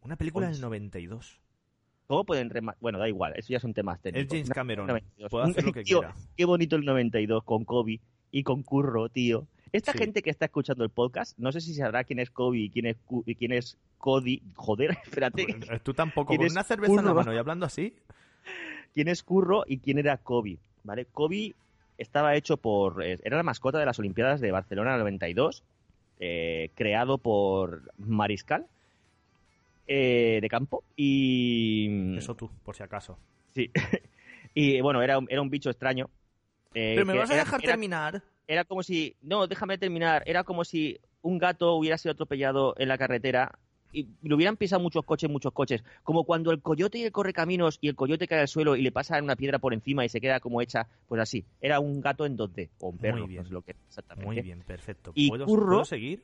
[0.02, 0.52] Una película Uy.
[0.52, 1.40] del 92.
[2.06, 4.32] ¿Cómo pueden rema- Bueno, da igual, eso ya son temas técnicos.
[4.32, 4.86] Es James Cameron.
[4.86, 5.30] 92.
[5.30, 6.14] Puede hacer lo que Tío, quiera.
[6.36, 9.46] Qué bonito el 92 con Kobe y con Curro, tío.
[9.72, 9.98] Esta Sí.
[9.98, 12.86] gente que está escuchando el podcast, no sé si sabrá quién es Kobe y quién
[12.86, 12.96] es,
[13.26, 14.42] y quién es Cody.
[14.54, 15.46] Joder, espérate.
[15.82, 16.28] Tú tampoco.
[16.28, 17.94] ¿Quién Con una cerveza en la mano y hablando así.
[18.98, 20.58] Quién es Curro y quién era Kobe.
[20.82, 21.04] ¿Vale?
[21.04, 21.54] Kobe
[21.98, 23.00] estaba hecho por.
[23.04, 25.62] eh, Era la mascota de las Olimpiadas de Barcelona 92,
[26.18, 28.66] eh, creado por Mariscal
[29.86, 30.82] eh, de campo.
[30.96, 32.16] Y.
[32.16, 33.16] Eso tú, por si acaso.
[33.54, 33.70] Sí.
[34.54, 36.10] y bueno, era, un- era un bicho extraño.
[36.74, 38.22] eh, Pero me vas a era- dejar era- terminar.
[38.48, 42.88] era como si, no, déjame terminar, era como si un gato hubiera sido atropellado en
[42.88, 43.58] la carretera
[43.92, 47.78] y le hubieran pisado muchos coches, muchos coches, como cuando el coyote y el correcaminos
[47.80, 50.20] y el coyote cae al suelo y le pasa una piedra por encima y se
[50.20, 53.42] queda como hecha, pues así, era un gato en 2D, o un perro, Muy bien.
[53.42, 54.26] no sé lo que era exactamente.
[54.26, 55.12] Muy bien, perfecto.
[55.14, 56.22] Y ¿Puedo, Curro- ¿puedo seguir?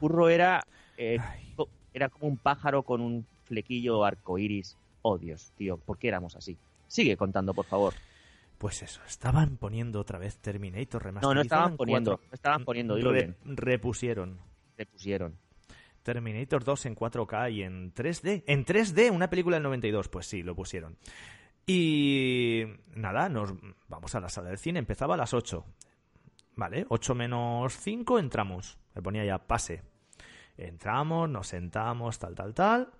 [0.00, 0.62] Curro era,
[0.96, 1.18] eh,
[1.92, 4.76] era como un pájaro con un flequillo arcoíris.
[5.02, 6.56] Oh Dios, tío, ¿por qué éramos así?
[6.88, 7.94] Sigue contando, por favor.
[8.58, 12.26] Pues eso, estaban poniendo otra vez Terminator No, remasterizada no estaban en poniendo, 4.
[12.30, 13.36] no estaban poniendo, dilo Re- bien.
[13.44, 14.38] repusieron.
[14.78, 15.38] Le pusieron.
[16.06, 18.44] Terminator 2 en 4K y en 3D.
[18.46, 20.08] En 3D, una película del 92.
[20.08, 20.96] Pues sí, lo pusieron.
[21.66, 22.62] Y
[22.94, 23.54] nada, nos
[23.88, 24.78] vamos a la sala de cine.
[24.78, 25.64] Empezaba a las 8.
[26.54, 28.78] Vale, 8 menos 5 entramos.
[28.94, 29.82] Me ponía ya pase.
[30.56, 32.92] Entramos, nos sentamos, tal, tal, tal.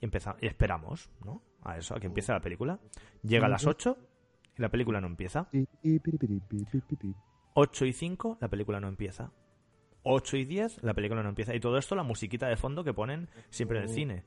[0.00, 1.42] Y, empezamos, y esperamos, ¿no?
[1.64, 2.78] a eso, a que empiece la película.
[3.22, 3.98] Llega a las 8
[4.56, 5.48] y la película no empieza.
[7.54, 9.32] 8 y 5, la película no empieza.
[10.10, 11.54] 8 y 10, la película no empieza.
[11.54, 14.24] Y todo esto, la musiquita de fondo que ponen siempre en el cine.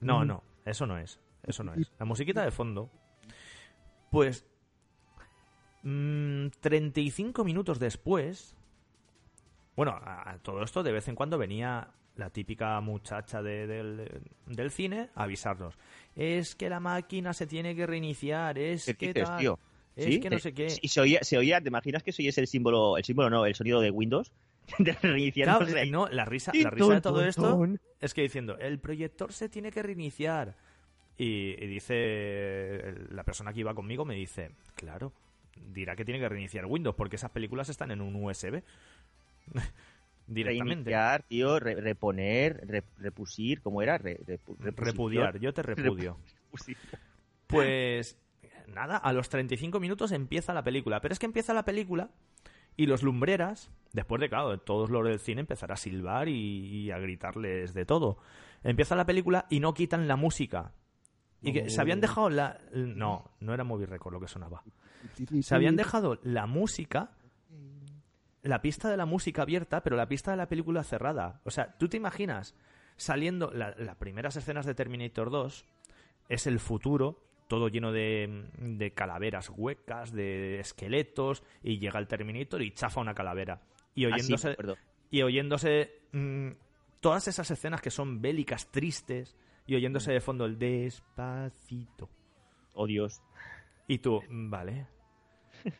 [0.00, 1.20] No, no, eso no es.
[1.44, 1.90] Eso no es.
[1.98, 2.90] La musiquita de fondo.
[4.10, 4.44] Pues.
[5.82, 8.56] mm, 35 minutos después.
[9.76, 14.22] Bueno, a, a todo esto de vez en cuando venía la típica muchacha de- del,
[14.46, 15.78] del cine a avisarnos.
[16.14, 19.58] Es que la máquina se tiene que reiniciar, es ¿Qué que dices, tal, tío?
[19.96, 20.20] es ¿Sí?
[20.20, 20.66] que no Eh, sé qué.
[20.82, 23.46] Y se oía, se oía, ¿te imaginas que eso es el símbolo, el símbolo no,
[23.46, 24.30] el sonido de Windows?
[24.78, 27.42] De reiniciar Claro, no, la risa, la risa de todo esto
[28.00, 30.56] es que diciendo, el proyector se tiene que reiniciar.
[31.16, 35.12] Y, y dice, la persona que iba conmigo me dice, claro,
[35.72, 38.62] dirá que tiene que reiniciar Windows porque esas películas están en un USB.
[40.26, 40.90] Directamente.
[40.90, 43.98] Reiniciar, tío, re- reponer, re- repusir, ¿cómo era?
[43.98, 44.74] Re- repu- reposición.
[44.86, 46.16] Repudiar, yo te repudio.
[47.46, 48.16] Pues
[48.68, 51.00] nada, a los 35 minutos empieza la película.
[51.00, 52.08] Pero es que empieza la película
[52.76, 56.34] y los lumbreras, después de, claro, todos los del cine, empezar a silbar y,
[56.66, 58.18] y a gritarles de todo.
[58.64, 60.72] Empieza la película y no quitan la música.
[61.42, 62.58] Y que se habían dejado la...
[62.72, 64.62] No, no era Movie Record lo que sonaba.
[65.42, 67.10] Se habían dejado la música,
[68.42, 71.40] la pista de la música abierta, pero la pista de la película cerrada.
[71.44, 72.54] O sea, tú te imaginas
[72.96, 75.64] saliendo la- las primeras escenas de Terminator 2,
[76.28, 82.62] es el futuro, todo lleno de, de calaveras huecas, de esqueletos, y llega el Terminator
[82.62, 83.60] y chafa una calavera.
[83.94, 84.56] Y Ah, sí, oyéndose,
[85.10, 86.48] y oyéndose mm,
[87.00, 92.08] todas esas escenas que son bélicas, tristes, y oyéndose de fondo el despacito.
[92.74, 93.22] Oh, Dios.
[93.86, 94.86] Y tú, mm, vale.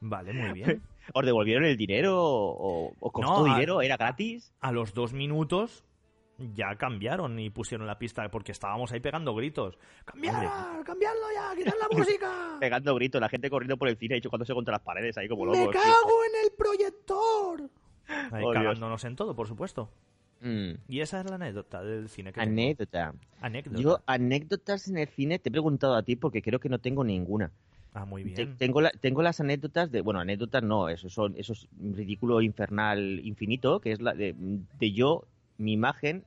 [0.00, 0.82] Vale, muy bien.
[1.14, 3.80] ¿Os devolvieron el dinero o, o costó No, a- dinero?
[3.80, 4.52] ¿Era gratis?
[4.60, 5.84] A los dos minutos
[6.54, 9.78] ya cambiaron y pusieron la pista porque estábamos ahí pegando gritos.
[10.04, 10.82] ¡Cambiar!
[10.84, 11.54] ¡Cambiarlo ya!
[11.56, 12.56] ¡Quitar la música!
[12.60, 15.44] Pegando gritos, la gente corriendo por el cine y chocándose contra las paredes ahí como
[15.46, 15.72] ¡Me locos.
[15.72, 15.82] tío.
[15.82, 17.70] cago en el proyector!
[18.08, 18.54] Ahí Oh, Dios.
[18.54, 19.90] cagándonos en todo, por supuesto.
[20.40, 20.72] Mm.
[20.88, 22.52] Y esa es la anécdota del cine que tengo.
[22.52, 23.14] Anécdota.
[23.40, 23.80] Anécdota.
[23.80, 27.02] Yo, anécdotas en el cine, te he preguntado a ti porque creo que no tengo
[27.02, 27.50] ninguna.
[27.94, 28.56] Ah, muy bien.
[28.58, 32.42] tengo, la- tengo las anécdotas de, bueno, anécdotas no, eso, son, eso es un ridículo
[32.42, 35.24] infernal infinito, que es la de, de yo,
[35.58, 36.24] mi imagen,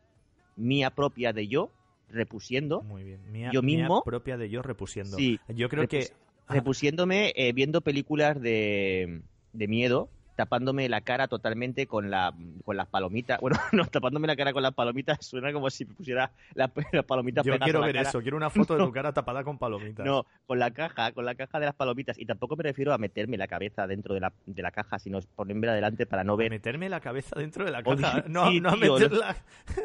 [0.55, 1.71] mía propia de yo,
[2.09, 3.19] repusiendo, Muy bien.
[3.31, 5.17] Mía, Yo mía mismo- propia de yo repusiendo.
[5.17, 5.99] Sí, Yo creo que...
[6.01, 6.13] repus-
[6.47, 9.21] repusiéndome, eh, viendo películas de,
[9.53, 10.09] de miedo,
[10.39, 13.41] tapándome la cara totalmente con la con las palomitas.
[13.41, 17.03] Bueno, no, tapándome la cara con las palomitas suena como si me pusiera la- las
[17.03, 18.07] palomitas Yo quiero la ver cara.
[18.09, 18.21] eso.
[18.21, 20.05] Quiero una foto de tu cara tapada con palomitas.
[20.05, 22.17] No, con la caja, con la caja de las palomitas.
[22.17, 25.19] Y tampoco me refiero a meterme la cabeza dentro de la, de la caja, sino
[25.35, 26.49] ponerme adelante para no ver.
[26.49, 28.21] meterme la cabeza dentro de la Oh, caja.
[28.23, 29.35] sí, No, no a tío, meterla...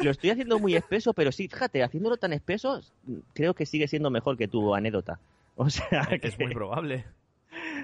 [0.02, 2.80] Lo estoy haciendo muy espeso, pero sí, fíjate, haciéndolo tan espeso,
[3.32, 5.18] creo que sigue siendo mejor que tu anécdota.
[5.56, 7.04] O sea, que Es muy probable.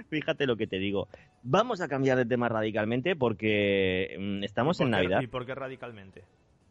[0.08, 1.08] fíjate lo que te digo.
[1.42, 5.20] Vamos a cambiar de tema radicalmente porque mm, estamos ¿Y por en qué- Navidad.
[5.22, 6.24] ¿Y por qué radicalmente?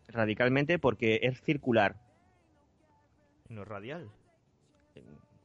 [0.08, 1.96] Radicalmente porque es circular.
[3.50, 4.10] No es radial.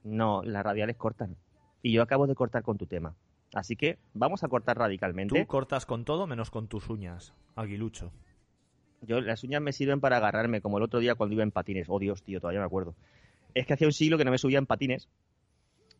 [0.03, 1.37] No, las radiales cortan.
[1.83, 3.15] Y yo acabo de cortar con tu tema.
[3.55, 5.39] Así que vamos a cortar radicalmente.
[5.41, 7.35] Tú cortas con todo menos con tus uñas.
[7.57, 8.11] Aguilucho.
[9.03, 11.87] Yo, las uñas me sirven para agarrarme, como el otro día cuando iba en patines.
[11.89, 12.95] Oh, Dios, tío, todavía me acuerdo.
[13.55, 15.09] Es que hacía un siglo que no me subía en patines.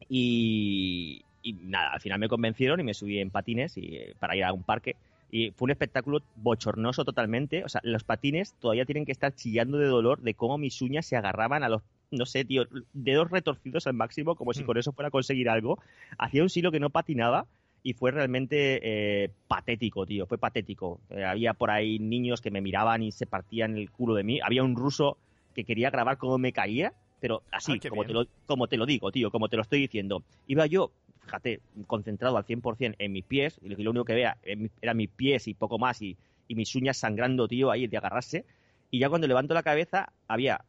[0.09, 4.35] Y, y nada, al final me convencieron y me subí en patines y, eh, para
[4.35, 4.97] ir a un parque.
[5.31, 7.65] Y fue un espectáculo bochornoso totalmente.
[7.65, 11.07] O sea, los patines todavía tienen que estar chillando de dolor de cómo mis uñas
[11.07, 14.67] se agarraban a los, no sé, tío, dedos retorcidos al máximo, como si Mm.
[14.67, 15.79] con eso fuera a conseguir algo.
[16.19, 17.47] Hacía un siglo que no patinaba
[17.83, 18.81] y fue realmente
[19.25, 21.01] eh, patético, tío, fue patético.
[21.11, 24.41] Eh, había por ahí niños que me miraban y se partían el culo de mí.
[24.43, 25.19] Había un ruso
[25.55, 28.07] que quería grabar cómo me caía, pero así, Ah, como, bien.
[28.09, 30.23] te lo, como te lo digo, tío, como te lo estoy diciendo.
[30.47, 30.93] Iba yo,
[31.25, 34.97] fíjate, concentrado al 100% en mis pies, y lo, único que veía en mi- eran
[34.97, 36.17] mis pies y poco más, y,
[36.49, 38.45] y mis uñas sangrando, tío, ahí de agarrarse.
[38.91, 40.65] Y ya cuando levanto la cabeza, había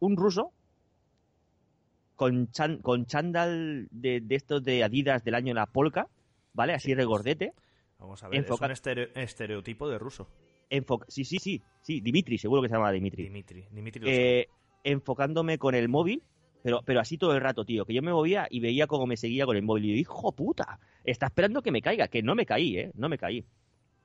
[0.00, 0.50] un ruso
[2.16, 6.08] con, chan- con chándal de, de estos de Adidas del año La Polka,
[6.52, 6.74] ¿vale?
[6.74, 7.52] Así regordete.
[7.98, 8.38] Vamos a ver.
[8.40, 10.28] Enfoca- Es un estere- estereotipo de ruso.
[10.70, 13.24] Enfoca sí, sí, sí, sí, Dimitri, seguro que se llama Dimitri.
[13.24, 13.64] Dimitri.
[13.70, 14.02] Dimitri.
[14.06, 14.48] Eh,
[14.84, 16.22] enfocándome con el móvil,
[16.62, 19.16] pero, pero así todo el rato, tío, que yo me movía y veía cómo me
[19.16, 19.86] seguía con el móvil.
[19.86, 22.90] Y yo, hijo puta, está esperando que me caiga, que no me caí, ¿eh?
[22.94, 23.44] No me caí.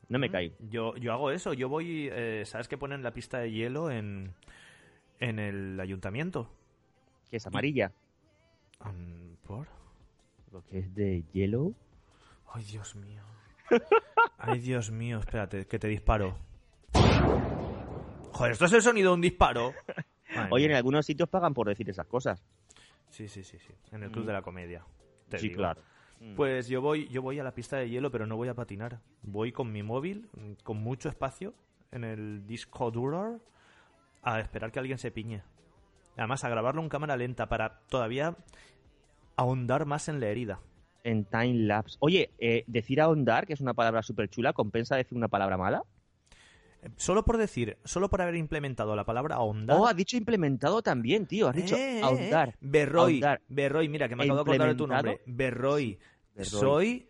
[0.09, 0.53] No me caí.
[0.69, 1.53] Yo, yo hago eso.
[1.53, 2.07] Yo voy.
[2.11, 4.33] eh, ¿Sabes que ponen la pista de hielo en,
[5.19, 6.49] en el ayuntamiento?
[7.29, 7.91] Que es amarilla.
[8.85, 9.67] Mm, ¿Por?
[10.53, 11.75] Lo que es de yellow.
[12.53, 13.21] Ay, Dios mío.
[14.37, 15.19] Ay, Dios mío.
[15.19, 16.37] Espérate, que te disparo.
[18.31, 19.73] Joder, esto es el sonido de un disparo.
[20.35, 22.43] Madre Oye, en algunos sitios pagan por decir esas cosas.
[23.09, 23.73] Sí, sí, sí, sí.
[23.91, 24.27] En el Club Mm.
[24.27, 24.85] de la Comedia.
[25.29, 25.59] te sí, digo.
[25.59, 25.81] claro.
[26.19, 26.35] Mm.
[26.35, 28.99] Pues yo voy, yo voy a la pista de hielo, pero no voy a patinar.
[29.23, 30.29] Voy con mi móvil,
[30.63, 31.53] con mucho espacio,
[31.91, 33.39] en el disco duro,
[34.23, 35.43] a esperar que alguien se piñe.
[36.17, 38.35] Además, a grabarlo en cámara lenta para todavía
[39.35, 40.59] ahondar más en la herida.
[41.03, 41.97] En time lapse.
[41.99, 45.83] Oye, eh, decir ahondar, que es una palabra súper chula, ¿compensa decir una palabra mala?
[46.95, 49.77] Solo por decir, solo por haber implementado la palabra ahondar.
[49.77, 51.47] Oh, has dicho implementado también, tío.
[51.49, 52.55] Has dicho Eh, ahondar.
[52.61, 53.41] Berroy, ahondar.
[53.49, 55.21] Berroy, mira que me acabo de acordar de tu nombre.
[55.25, 55.97] Berroy.
[56.35, 56.45] Berroy.
[56.45, 57.07] Soy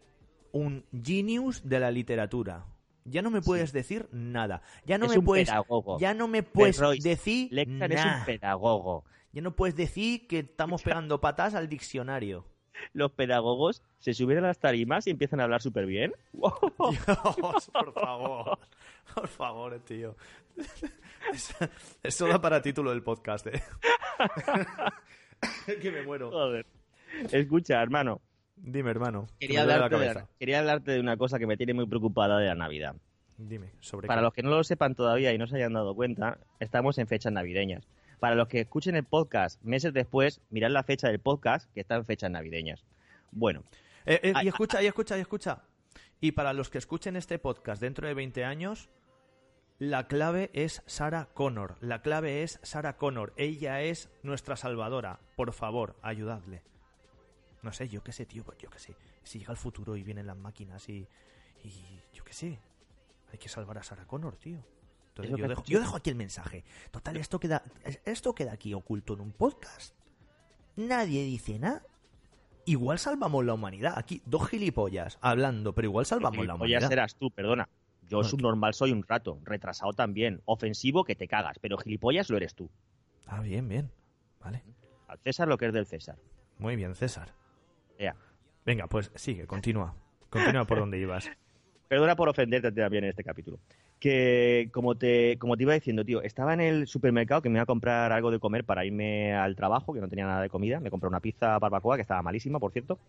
[0.52, 2.66] un genius de la literatura.
[3.06, 4.62] Ya no me puedes decir nada.
[4.86, 5.98] Ya no es me un puedes pedagogo.
[6.00, 7.00] ya no me puedes Berroy.
[7.00, 9.06] decir Lexan es un pedagogo.
[9.32, 12.46] Ya no puedes decir que estamos pegando patas al diccionario.
[12.94, 16.14] Los pedagogos se suben a las tarimas y empiezan a hablar súper bien.
[16.34, 18.60] Dios, por favor.
[19.14, 20.16] Por favor, tío.
[22.04, 23.62] Eso, da para título del podcast, eh.
[25.82, 26.32] que me muero.
[26.32, 26.66] Joder.
[27.32, 28.22] Escucha, hermano.
[28.56, 29.28] Dime, hermano.
[29.40, 30.28] que Quería la hablarte, de, cabeza.
[30.40, 32.96] quería hablarte de una cosa que me tiene muy preocupada de la Navidad.
[33.38, 34.24] Dime, sobre Para qué?
[34.24, 37.32] los que no lo sepan todavía y no se hayan dado cuenta, estamos en fechas
[37.32, 37.88] navideñas.
[38.20, 41.96] Para los que escuchen el podcast meses después, mirad la fecha del podcast que está
[41.96, 42.84] en fechas navideñas.
[43.32, 43.64] Bueno,
[44.06, 45.64] Eh, eh, y escucha, y escucha, y escucha.
[46.22, 48.90] Y para los que escuchen este podcast dentro de 20 años,
[49.80, 51.76] la clave es Sarah Connor.
[51.82, 53.34] La clave es Sarah Connor.
[53.38, 55.20] Ella es nuestra salvadora.
[55.36, 56.64] Por favor, ayudadle.
[57.62, 58.96] No sé, yo qué sé, tío, yo qué sé.
[59.24, 61.08] Si llega el futuro y vienen las máquinas y.
[61.64, 62.60] y yo qué sé.
[63.32, 64.64] Hay que salvar a Sarah Connor, tío.
[65.24, 66.64] Entonces, Eso yo, dejo, yo aquí el mensaje.
[66.92, 67.64] Total, esto queda,
[68.06, 69.96] esto queda aquí oculto en un podcast.
[70.76, 71.84] Nadie dice nada.
[72.66, 73.94] Igual salvamos la humanidad.
[73.98, 76.88] Aquí, dos gilipollas hablando, pero igual salvamos la humanidad.
[76.88, 77.70] serás tú, perdona.
[78.10, 82.38] Yo No, subnormal soy un rato, retrasado también, ofensivo que te cagas, pero gilipollas lo
[82.38, 82.70] eres tú.
[83.26, 83.92] Ah, bien, bien.
[84.40, 84.64] Vale.
[85.08, 86.18] Al César lo que es del César.
[86.58, 87.34] Muy bien, César.
[88.68, 89.96] Venga, pues sigue, continúa.
[90.30, 91.32] Continúa por donde ibas.
[91.88, 93.60] Perdona por ofenderte también en este capítulo.
[94.00, 97.64] Que como te, como te iba diciendo, tío, estaba en el supermercado que me iba
[97.64, 100.80] a comprar algo de comer para irme al trabajo, que no tenía nada de comida.
[100.80, 103.00] Me compré una pizza barbacoa, que estaba malísima, por cierto.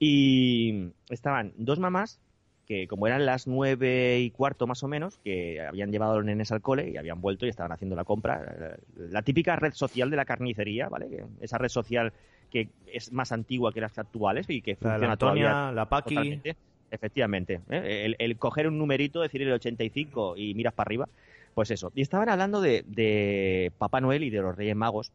[0.00, 2.18] Y estaban dos mamás,
[2.66, 6.24] que como eran las nueve y cuarto más o menos, que habían llevado a los
[6.24, 8.76] nenes al cole y habían vuelto y estaban haciendo la compra.
[8.96, 11.08] La típica red social de la carnicería, ¿vale?
[11.08, 12.12] Que- Esa red social
[12.50, 15.88] que es más antigua que las actuales y que La, funciona la todavía Antonia, la
[15.88, 16.14] Paqui.
[16.16, 16.56] Totalmente.
[16.92, 17.62] Efectivamente.
[17.70, 18.04] ¿eh?
[18.04, 21.08] El, el coger un numerito, decir el 85 y miras para arriba,
[21.54, 21.90] pues eso.
[21.94, 25.10] Y estaban hablando de, de Papá Noel y de los Reyes Magos.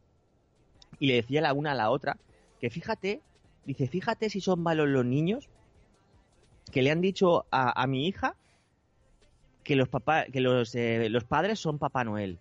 [0.98, 2.16] Y le decía la una a la otra
[2.60, 3.20] que fíjate,
[3.64, 5.48] dice, fíjate si son malos los niños
[6.72, 8.34] que le han dicho a, a mi hija
[9.62, 12.38] que los papá, que los, eh, los padres son Papá Noel.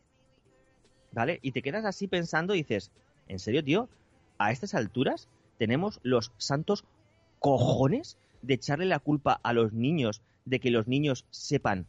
[1.11, 1.39] ¿Vale?
[1.43, 2.91] Y te quedas así pensando y dices,
[3.27, 3.87] ¿en serio, tío?
[4.39, 6.85] A estas alturas tenemos los santos
[7.39, 11.85] cojones de echarle la culpa a los niños de que los niños sepan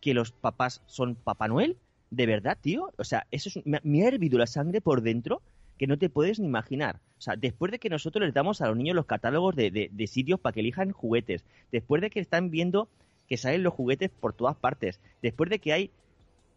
[0.00, 1.76] que los papás son Papá Noel?
[2.10, 2.92] ¿De verdad, tío?
[2.98, 5.42] O sea, eso es, me, me ha hervido la sangre por dentro
[5.78, 7.00] que no te puedes ni imaginar.
[7.18, 10.06] O sea, después de que nosotros les damos a los niños los catálogos de, de-
[10.06, 12.88] sitios para que elijan juguetes, después de que están viendo
[13.28, 15.90] que salen los juguetes por todas partes, después de que hay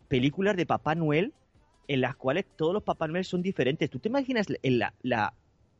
[0.08, 1.34] películas de Papá Noel
[1.88, 3.90] en las cuales todos los Papá Noel son diferentes.
[3.90, 5.34] ¿Tú te imaginas la, la,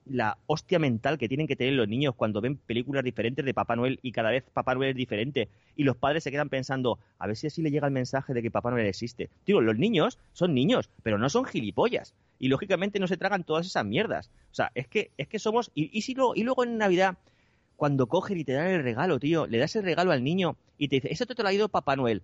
[0.10, 3.76] la hostia mental que tienen que tener los niños cuando ven películas diferentes de Papá
[3.76, 7.28] Noel y cada vez Papá Noel es diferente y los padres se quedan pensando, a
[7.28, 9.30] ver si así le llega el mensaje de que Papá Noel existe.
[9.46, 12.14] Digo, los niños son niños, pero no son gilipollas.
[12.40, 14.30] Y lógicamente no se tragan todas esas mierdas.
[14.52, 15.72] O sea, es que, es que somos...
[15.74, 17.18] Y, y, si luego, y luego en Navidad,
[17.76, 20.88] cuando cogen y te dan el regalo, tío, le das el regalo al niño y
[20.88, 22.22] te dice, eso te lo ha traído Papá Noel.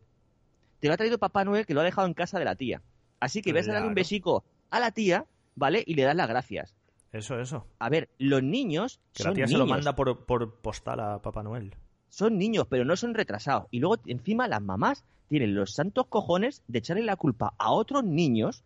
[0.79, 2.81] Te lo ha traído Papá Noel que lo ha dejado en casa de la tía.
[3.19, 4.01] Así que ves a darle un Claro.
[4.01, 5.83] besico a la tía, ¿vale?
[5.85, 6.73] Y le das las gracias.
[7.13, 7.65] Eso, eso.
[7.79, 10.99] A ver, los niños Que son la tía niños, se lo manda por, por postal
[10.99, 11.75] a Papá Noel.
[12.09, 13.67] son niños, pero no son retrasados.
[13.71, 18.03] Y luego encima las mamás tienen los santos cojones de echarle la culpa a otros
[18.03, 18.63] niños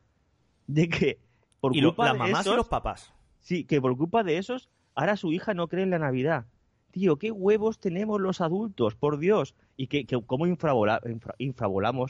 [0.65, 1.19] de que
[1.60, 3.13] por Y lo- culpa las de mamás esos, y los papás.
[3.41, 6.45] sí, que por culpa de esos ahora su hija no cree en la Navidad.
[6.91, 9.53] Tío, qué huevos tenemos los adultos, por Dios.
[9.75, 11.36] Y que, que cómo infrabola- infra-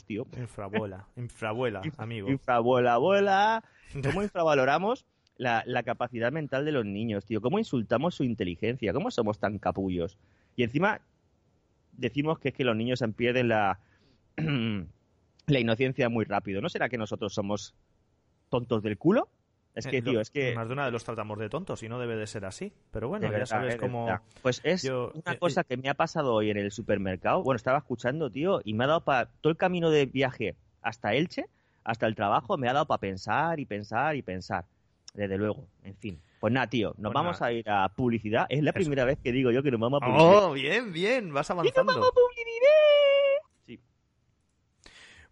[0.05, 0.25] tío.
[0.37, 1.07] Infrabuela.
[1.17, 2.29] Infrabuela, amigo.
[2.29, 3.63] Infrabola, abuela.
[4.03, 5.05] ¿Cómo infravaloramos
[5.37, 7.41] la, la capacidad mental de los niños, tío?
[7.41, 8.93] ¿Cómo insultamos su inteligencia?
[8.93, 10.17] ¿Cómo somos tan capullos?
[10.55, 11.01] Y encima
[11.93, 13.79] decimos que es que los niños se pierden la,
[15.47, 16.61] la inocencia muy rápido.
[16.61, 17.73] ¿No será que nosotros somos
[18.49, 19.29] tontos del culo?
[19.75, 20.55] Es que, Eh, tío, es que...
[20.55, 22.73] Más de una de los tratamos de tontos y no debe de ser así.
[22.91, 24.19] Pero bueno, ya sabes eh, cómo...
[24.41, 27.43] Pues es yo- una eh, cosa que me ha pasado hoy en el supermercado.
[27.43, 31.13] Bueno, estaba escuchando, tío, y me ha dado para todo el camino de viaje hasta
[31.13, 31.45] Elche,
[31.83, 34.65] hasta el trabajo me ha dado para pensar y pensar y pensar.
[35.17, 36.21] Desde luego, en fin.
[36.39, 37.45] Pues nada, tío, nos Pues vamos nada.
[37.47, 38.45] a ir a publicidad.
[38.49, 38.75] Es la Eso.
[38.75, 40.43] primera vez que digo yo que nos vamos a publicidad.
[40.45, 41.33] ¡Oh, bien, bien!
[41.33, 41.93] Vas ¡Y nos avanzando.
[41.93, 43.51] vamos a publicidad!
[43.65, 43.79] Sí.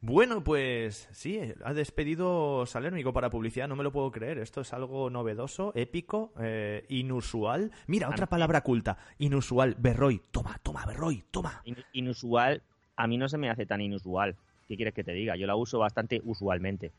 [0.02, 4.40] Bueno, pues sí, ha despedido Salérmico para publicidad, no me lo puedo creer.
[4.40, 7.72] Esto es algo novedoso, épico, eh, inusual.
[7.86, 8.98] Mira, otra palabra culta.
[9.20, 9.76] Inusual.
[9.78, 10.20] Berroy.
[10.32, 11.62] Toma, toma, Berroy, toma.
[11.66, 12.64] In- Inusual,
[12.96, 14.36] a mí no se me hace tan inusual.
[14.68, 15.36] ¿Qué quieres que te diga?
[15.36, 16.92] Yo la uso bastante usualmente.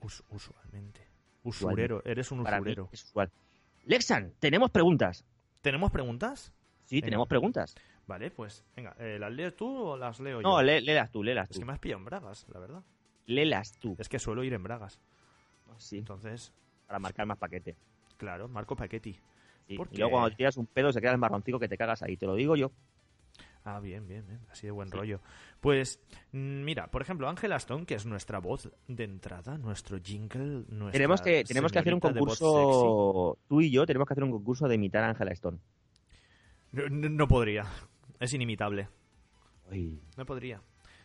[0.00, 1.09] Us- usualmente.
[1.42, 2.02] Usurero.
[2.04, 2.88] Eres un Para usurero.
[2.92, 3.30] es usual.
[3.86, 5.24] Lexan, tenemos preguntas.
[5.62, 6.52] ¿Tenemos preguntas?
[6.84, 7.06] Sí, Venga.
[7.06, 7.74] tenemos preguntas.
[8.06, 10.48] Vale, pues venga, eh, ¿las lees tú o las leo yo?
[10.48, 11.60] No, lé- léelas tú, léelas Es tú.
[11.60, 12.82] que me has pillado en bragas, la verdad.
[13.26, 13.94] Léelas tú.
[13.98, 14.98] Es que suelo ir en bragas.
[15.78, 16.52] Sí, Entonces,
[16.86, 17.76] para marcar más paquete.
[18.16, 18.76] claro, Marco.
[18.90, 19.76] Sí.
[19.76, 22.16] ¿Por Y luego cuando tiras un pedo se queda el marroncito que te cagas ahí,
[22.16, 22.72] te lo digo yo.
[23.64, 24.40] Ah, bien, bien, bien.
[24.50, 24.96] Así de buen Sí.
[24.96, 25.20] rollo.
[25.60, 26.00] Pues,
[26.32, 30.92] mm, mira, por ejemplo, Ángela Stone, que es nuestra voz de entrada, nuestro jingle, nuestra
[30.92, 34.66] Tenemos que, tenemos que hacer un concurso, tú y yo tenemos que hacer un concurso
[34.66, 35.58] de imitar a Angela Stone.
[36.72, 37.66] No, no podría.
[38.18, 38.88] Es inimitable.
[39.70, 40.62] Uy, No podría.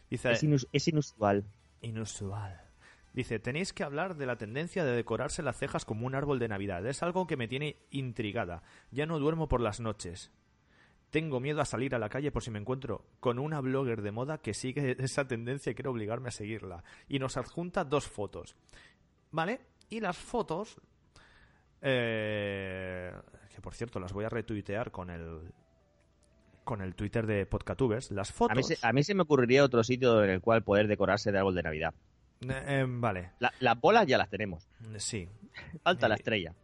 [0.10, 1.44] Dice, es, inus- es inusual.
[1.82, 2.62] inusual.
[3.14, 6.48] Dice, tenéis que hablar de la tendencia de decorarse las cejas como un árbol de
[6.50, 6.86] Navidad.
[6.86, 8.62] Es algo que me tiene intrigada.
[8.92, 10.32] Ya no duermo por las noches.
[11.12, 14.12] Tengo miedo a salir a la calle por si me encuentro con una blogger de
[14.12, 16.84] moda que sigue esa tendencia y quiero obligarme a seguirla.
[17.08, 18.56] Y nos adjunta dos fotos.
[19.32, 19.62] ¿Vale?
[19.90, 20.80] Y las fotos...
[21.82, 23.14] eh,
[23.54, 25.54] que por cierto, las voy a retuitear con el...
[26.64, 28.10] Con el Twitter de Podcatubers.
[28.12, 28.52] Las fotos...
[28.52, 31.32] A mí, se, a mí se me ocurriría otro sitio en el cual poder decorarse
[31.32, 31.94] de árbol de Navidad.
[32.42, 34.68] Eh, eh, vale, La- las bolas ya las tenemos.
[34.98, 35.30] sí.
[35.84, 36.56] Falta la Eh, estrella.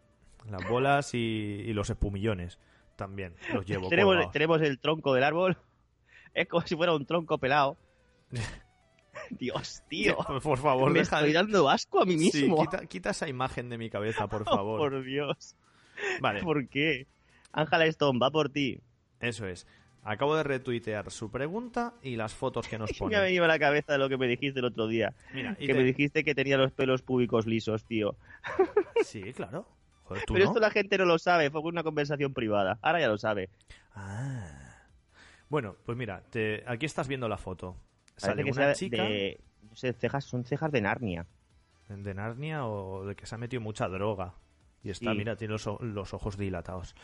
[0.49, 2.57] Las bolas y, y los espumillones
[3.01, 4.31] también los llevo Tenemos, colgados.
[4.31, 5.57] tenemos el tronco del árbol.
[6.33, 7.77] Es como si fuera un tronco pelado.
[9.31, 10.15] Dios, tío.
[10.43, 12.61] Por, favor, me deja estoy dando asco a mí Sí, mismo.
[12.61, 14.79] quita, quita esa imagen de mi cabeza, por favor.
[14.79, 15.55] por Dios.
[16.21, 17.07] Vale, ¿Por qué?
[17.51, 18.79] Ángela Stone, va por ti.
[19.19, 19.67] eso es.
[20.03, 23.19] Acabo de retuitear su pregunta y las fotos que nos Me ha pone.
[23.19, 25.13] venido a la cabeza lo que me dijiste el otro día.
[25.33, 28.15] Mira, que te- me dijiste que tenía los pelos públicos lisos, tío.
[29.03, 29.67] Sí, claro.
[30.11, 30.51] Joder, ¿tú Pero no?
[30.51, 32.77] esto la gente no lo sabe, fue una conversación privada.
[32.81, 33.49] Ahora ya lo sabe.
[33.93, 34.77] Ah.
[35.49, 37.75] Bueno, pues mira, te- aquí estás viendo la foto.
[38.15, 39.39] Sale que una chica de...
[39.69, 41.25] No sé, cejas, son cejas de Narnia.
[41.89, 44.33] de Narnia o de que se ha metido mucha droga.
[44.83, 45.17] Y está, Sí.
[45.17, 45.67] mira, tiene los,
[46.13, 46.95] ojos dilatados.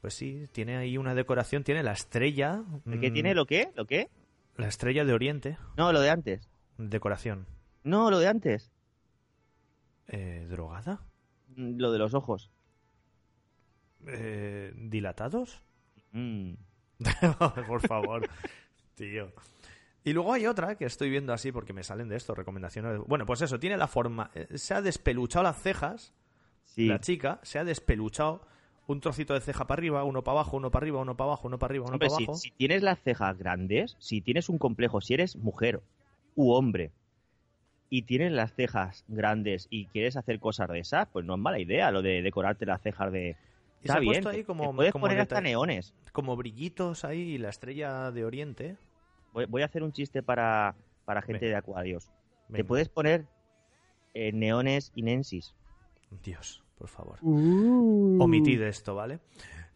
[0.00, 2.62] Pues sí, tiene ahí una decoración, tiene la estrella.
[2.86, 3.70] ¿El que mm, tiene lo qué?
[3.76, 4.10] ¿Lo qué?
[4.56, 6.48] La estrella de Oriente, No, lo de antes.
[6.78, 7.46] decoración.
[7.84, 8.70] No, lo de antes.
[10.08, 11.00] Eh, ¿Drogada?
[11.56, 12.50] Mm, Lo de los ojos.
[14.06, 15.62] Eh, ¿Dilatados?
[16.12, 16.54] Mm.
[17.66, 18.28] Por favor,
[18.94, 19.32] tío.
[20.04, 22.98] Y luego hay otra que estoy viendo así porque me salen de esto, recomendaciones.
[23.06, 24.30] Bueno, pues eso, tiene la forma.
[24.34, 26.12] eh, Se ha despeluchado las cejas,
[26.64, 26.86] Sí.
[26.86, 28.46] la chica, se ha despeluchado
[28.88, 31.46] un trocito de ceja para arriba, uno para abajo, uno para arriba, uno para abajo,
[31.46, 32.38] uno para arriba, uno Hombre, para si, abajo.
[32.38, 35.82] si tienes las cejas grandes, si tienes un complejo, si eres mujer
[36.34, 36.90] u hombre
[37.94, 41.58] y tienes las cejas grandes y quieres hacer cosas de esas, pues no es mala
[41.58, 43.36] idea lo de decorarte las cejas de...
[43.82, 45.92] Y Está se ha bien, puesto ahí te- como- te puedes como poner hasta neones.
[46.12, 48.76] Como brillitos ahí y la estrella de Oriente.
[49.34, 50.74] Voy, voy a hacer un chiste para,
[51.04, 51.56] para gente Venga.
[51.56, 52.10] de acuarios.
[52.50, 53.26] Te puedes poner
[54.14, 55.54] eh, neones inensis.
[56.22, 57.18] Dios, por favor.
[57.20, 58.22] Uh.
[58.22, 59.20] Omitid esto, ¿vale?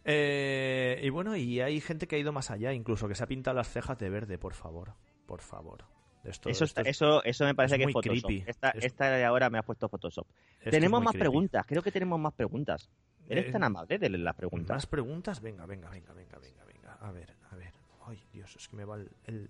[0.05, 3.27] Eh, y bueno, y hay gente que ha ido más allá, incluso que se ha
[3.27, 4.93] pintado las cejas de verde, por favor.
[5.27, 5.83] Por favor.
[6.29, 8.25] Esto, Eso, esto está- es- eso, eso me parece es que es Photoshop.
[8.27, 8.43] creepy.
[8.47, 10.27] Esta, Es- esta de ahora me ha puesto Photoshop.
[10.59, 11.19] esto tenemos más creepy.
[11.29, 12.89] preguntas, creo que tenemos más preguntas.
[13.29, 14.75] Eres Eh, tan amable de las preguntas.
[14.75, 15.41] ¿Más preguntas?
[15.41, 16.93] Venga, venga, venga, venga, venga, venga.
[17.01, 17.73] A ver, a ver.
[18.05, 19.49] Ay, Dios, es que me va el, el,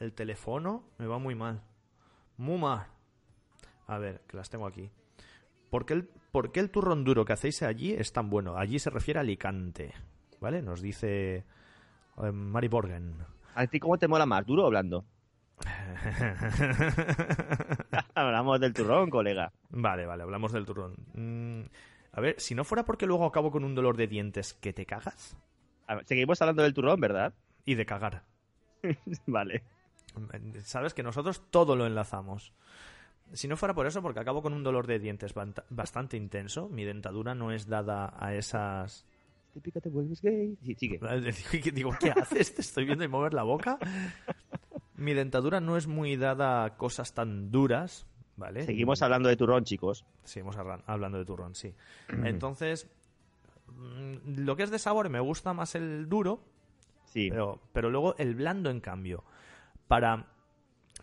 [0.00, 1.60] el teléfono, me va muy mal.
[2.38, 2.86] Muy mal.
[3.86, 4.90] A ver, que las tengo aquí.
[5.70, 8.56] ¿Por qué, el, ¿Por qué el turrón duro que hacéis allí es tan bueno?
[8.56, 9.92] Allí se refiere a Alicante.
[10.40, 10.62] ¿Vale?
[10.62, 11.44] Nos dice
[12.22, 13.16] eh, Mari Borgen.
[13.54, 15.04] ¿A ti cómo te mola más, duro o blando?
[18.14, 19.52] Hablamos del turrón, colega.
[19.70, 20.94] Vale, vale, hablamos del turrón.
[21.14, 21.62] Mm,
[22.12, 24.86] a ver, si no fuera porque luego acabo con un dolor de dientes que te
[24.86, 25.36] cagas
[25.86, 27.34] A ver, seguimos hablando del turrón, ¿verdad?
[27.68, 28.24] y de cagar.
[29.26, 29.62] vale.
[30.64, 32.54] Sabes que nosotros todo lo enlazamos.
[33.34, 35.34] Si no fuera por eso, porque acabo con un dolor de dientes
[35.68, 39.04] bastante intenso, mi dentadura no es dada a esas...
[39.52, 40.56] Típica te vuelves gay.
[40.62, 40.98] Sí, sigue.
[41.72, 42.54] Digo, ¿qué haces?
[42.54, 43.78] Te estoy viendo y mover la boca.
[44.98, 48.64] Mi dentadura no es muy dada a cosas tan duras, ¿vale?
[48.64, 50.04] Seguimos hablando de turrón, chicos.
[50.24, 51.72] Seguimos hablan- hablando de turrón, sí.
[52.24, 52.90] Entonces,
[53.68, 56.40] mm, lo que es de sabor me gusta más el duro,
[57.06, 57.30] Sí.
[57.30, 59.24] pero, pero luego el blando, en cambio,
[59.86, 60.26] para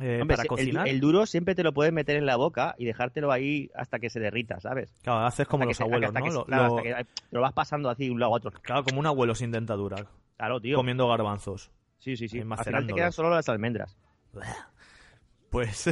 [0.01, 0.87] eh, Hombre, para el, cocinar.
[0.89, 4.09] el duro siempre te lo puedes meter en la boca y dejártelo ahí hasta que
[4.09, 4.91] se derrita, ¿sabes?
[5.03, 6.25] Claro, haces como Hasta que los se- abuelos, hasta ¿no?
[6.25, 8.35] que Lo- claro, lo- hasta que te lo vas pasando así de un lado a
[8.35, 8.51] otro.
[8.51, 10.75] Claro, como un abuelo sin dentadura, Claro, tío.
[10.75, 11.71] comiendo garbanzos.
[12.05, 12.39] Sí, sí, sí.
[12.39, 13.97] Al final te quedan solo las almendras.
[15.49, 15.87] Pues...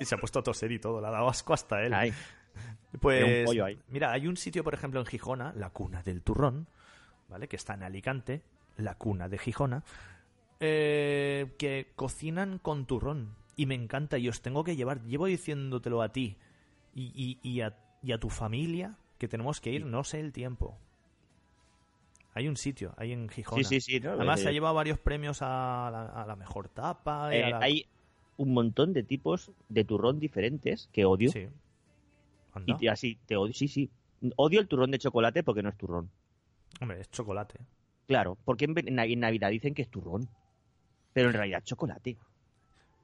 [0.00, 1.94] y se ha puesto a toser y todo, le ha dado asco hasta él.
[1.94, 2.12] Ahí.
[3.00, 3.80] Pues, un ahí.
[3.88, 6.68] mira, hay un sitio, por ejemplo, en Gijona, la cuna del turrón,
[7.28, 7.48] ¿vale?
[7.48, 8.42] Que está en Alicante,
[8.76, 9.82] la cuna de Gijona,
[10.60, 13.34] eh, que cocinan con turrón.
[13.56, 16.36] Y me encanta, y os tengo que llevar, llevo diciéndotelo a ti
[16.94, 20.32] y, y- y a, y a tu familia que tenemos que ir, no sé el
[20.32, 20.78] tiempo.
[22.40, 23.62] Hay un sitio, ahí en Gijona.
[23.62, 24.00] Sí, sí, sí.
[24.00, 24.12] ¿no?
[24.12, 27.34] Además, Eh, se ha llevado varios premios a la, a la mejor tapa.
[27.36, 27.86] eh, a la- Hay
[28.38, 31.30] un montón de tipos de turrón diferentes que odio.
[31.30, 31.46] Sí.
[32.54, 32.78] Anda.
[32.80, 33.52] Y así, te odio.
[33.52, 33.90] Sí, sí.
[34.36, 36.10] Odio el turrón de chocolate porque no es turrón.
[36.80, 37.60] Hombre, es chocolate.
[38.06, 40.26] Claro, porque en, en Nav- en Navidad dicen que es turrón.
[41.12, 42.16] Pero en realidad es chocolate.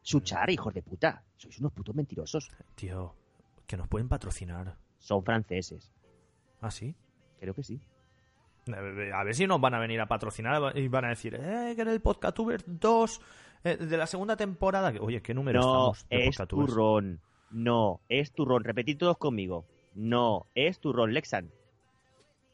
[0.01, 1.23] Suchar, hijos de puta.
[1.37, 2.51] Sois unos putos mentirosos.
[2.75, 3.15] Tío,
[3.67, 4.77] que nos pueden patrocinar.
[4.99, 5.93] Son franceses.
[6.63, 6.95] ¿Ah, sí?
[7.39, 7.81] Creo que sí.
[8.73, 11.83] A ver si nos van a venir a patrocinar y van a decir, eh, que
[11.83, 13.21] en el Podcastuber 2
[13.65, 14.93] eh, de la segunda temporada.
[14.93, 16.09] que- Oye, ¿qué número No, estamos?
[16.09, 17.21] de es turrón.
[17.51, 18.65] No, es turrón.
[18.65, 19.67] Repetid todos conmigo.
[19.95, 21.15] No, es turrón.
[21.15, 21.51] Lexan.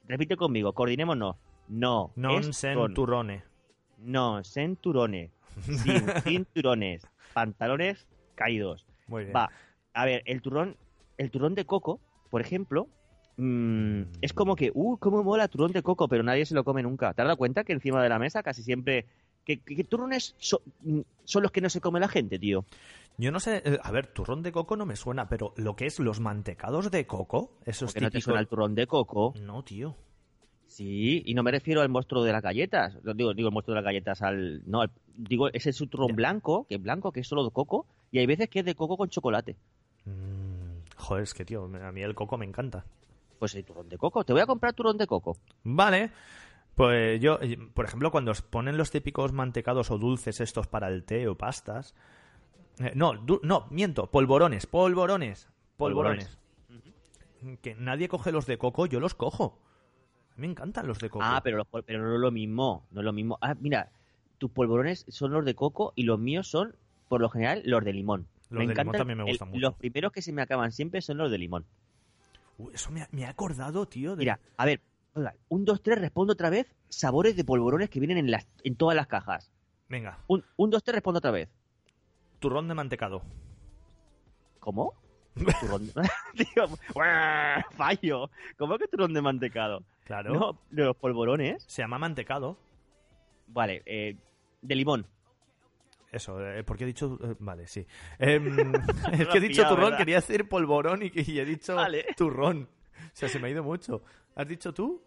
[0.07, 0.75] Repite conmigo.
[0.75, 1.37] Coordinémonos.
[1.69, 2.95] No, Non es sen turrón.
[2.95, 3.45] turrone.
[3.99, 5.31] No, cinturones.
[5.65, 7.07] Sin cinturones.
[7.33, 8.85] Pantalones caídos.
[9.07, 9.35] Muy bien.
[9.35, 9.51] Va,
[9.95, 10.77] a ver, el turrón,
[11.17, 12.01] el turrón de coco,
[12.31, 12.89] por ejemplo,
[13.43, 16.83] mm, es como que, uh, cómo mola turrón de coco, pero nadie se lo come
[16.83, 17.13] nunca.
[17.15, 19.07] ¿Te has dado cuenta que encima de la mesa casi siempre...
[19.45, 20.37] ¿Qué, qué- qué turrones
[20.83, 22.65] mm, son los que no se come la gente, tío?
[23.19, 25.87] Yo no sé, eh, a ver, turrón de coco no me suena, pero lo que
[25.87, 28.25] es los mantecados de coco, eso es Porque no te típico.
[28.27, 29.35] suena el turrón de coco.
[29.43, 29.97] No, tío.
[30.67, 32.97] Sí, y no me refiero al monstruo de las galletas.
[33.15, 34.63] Digo, digo el monstruo de las galletas al...
[34.71, 37.51] No, al- digo, ese es un turrón blanco, que es blanco, que es solo de
[37.51, 39.57] coco, y hay veces que es de coco con chocolate.
[40.07, 42.85] Mm, joder, es que, tío, a mí el coco me encanta.
[43.43, 44.23] Pues el turrón de coco.
[44.23, 45.37] Te voy a comprar turrón de coco.
[45.65, 46.13] Vale.
[46.77, 47.41] Pues yo,
[47.75, 51.37] por ejemplo, cuando os ponen los típicos mantecados o dulces estos para el té o
[51.37, 51.93] pastas.
[52.79, 56.39] eh, no, no, miento, polvorones, polvorones, polvorones.
[57.63, 59.59] Que nadie coge los de coco, yo los cojo.
[60.37, 61.25] Me encantan los de coco.
[61.27, 63.39] Ah, pero, los pero no es lo mismo, no es lo mismo.
[63.41, 63.91] Ah, mira,
[64.39, 66.77] tus polvorones son los de coco y los míos son,
[67.09, 68.29] por lo general, los de limón.
[68.51, 69.61] Los de limón también me el- gustan mucho.
[69.61, 71.67] Los primeros que se me acaban siempre son los de limón.
[72.63, 74.13] Uy, eso me ha, me ha acordado, tío.
[74.17, 74.21] De...
[74.21, 74.81] Mira, a ver,
[75.49, 76.73] un, dos, tres, respondo otra vez.
[76.89, 79.51] Sabores de polvorones que vienen en, las, en todas las cajas.
[79.89, 81.49] Venga, Un, un, dos, tres, respondo otra vez.
[82.39, 83.23] turrón de mantecado.
[84.61, 84.95] ¿Cómo?
[85.61, 85.93] Turrón de-
[86.55, 87.63] Tío, ¡buah!
[87.73, 88.31] fallo.
[88.59, 89.83] ¿Cómo que turrón de mantecado?
[90.05, 90.33] Claro.
[90.35, 91.65] No, de los polvorones.
[91.67, 92.57] Se llama mantecado.
[93.49, 94.17] Vale, eh,
[94.61, 95.07] de limón.
[96.13, 97.19] Eso, eh, porque he dicho.
[97.25, 97.87] eh, vale, sí.
[98.19, 98.73] Em,
[99.13, 99.99] es que he dicho turrón, ¿verdad?
[99.99, 102.05] quería decir polvorón y, he dicho Vale.
[102.17, 102.69] turrón.
[102.99, 104.03] O sea, se me ha ido mucho.
[104.35, 105.03] ¿Has dicho tú?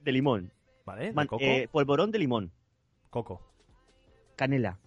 [0.00, 0.52] De limón.
[0.86, 1.42] Vale, de Man- coco.
[1.44, 2.52] eh, polvorón de limón.
[3.10, 3.42] Coco.
[4.36, 4.78] Canela.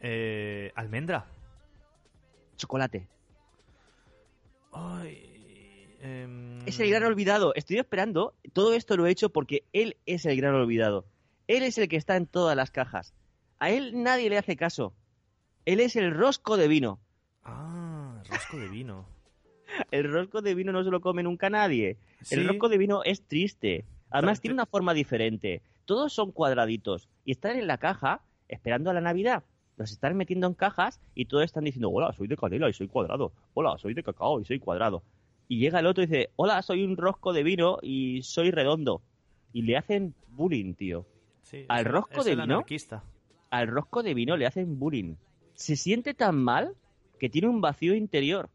[0.00, 1.26] Eh, almendra.
[2.56, 3.08] Chocolate.
[4.72, 7.54] Ay, em, Es el gran olvidado.
[7.54, 8.34] Estoy esperando.
[8.52, 11.06] Todo esto lo he hecho porque él es el gran olvidado.
[11.46, 13.14] Él es el que está en todas las cajas.
[13.58, 14.94] A él nadie le hace caso.
[15.64, 17.00] Él es el rosco de vino.
[17.44, 19.06] Ah, rosco de vino.
[19.90, 21.98] El rosco de vino no se lo come nunca nadie.
[22.30, 23.84] El rosco de vino es triste.
[24.10, 25.60] Además tiene una forma diferente.
[25.84, 27.08] Todos son cuadraditos.
[27.26, 29.44] Y están en la caja esperando a la Navidad.
[29.76, 32.88] Los están metiendo en cajas y todos están diciendo, hola, soy de canela y soy
[32.88, 33.32] cuadrado.
[33.54, 35.02] Hola, soy de cacao y soy cuadrado.
[35.46, 39.02] Y llega el otro y dice, hola, soy un rosco de vino y soy redondo.
[39.52, 41.06] Y le hacen bullying, tío.
[41.42, 42.54] Sí, ¿Al rosco es de el vino?
[42.54, 43.04] anarquista.
[43.50, 45.16] Al rosco de vino le hacen bullying.
[45.54, 46.76] Se siente tan mal
[47.18, 48.50] que tiene un vacío interior.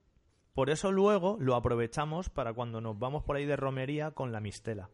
[0.53, 4.39] Por eso luego lo aprovechamos para cuando nos vamos por ahí de romería con la
[4.39, 4.89] mistela.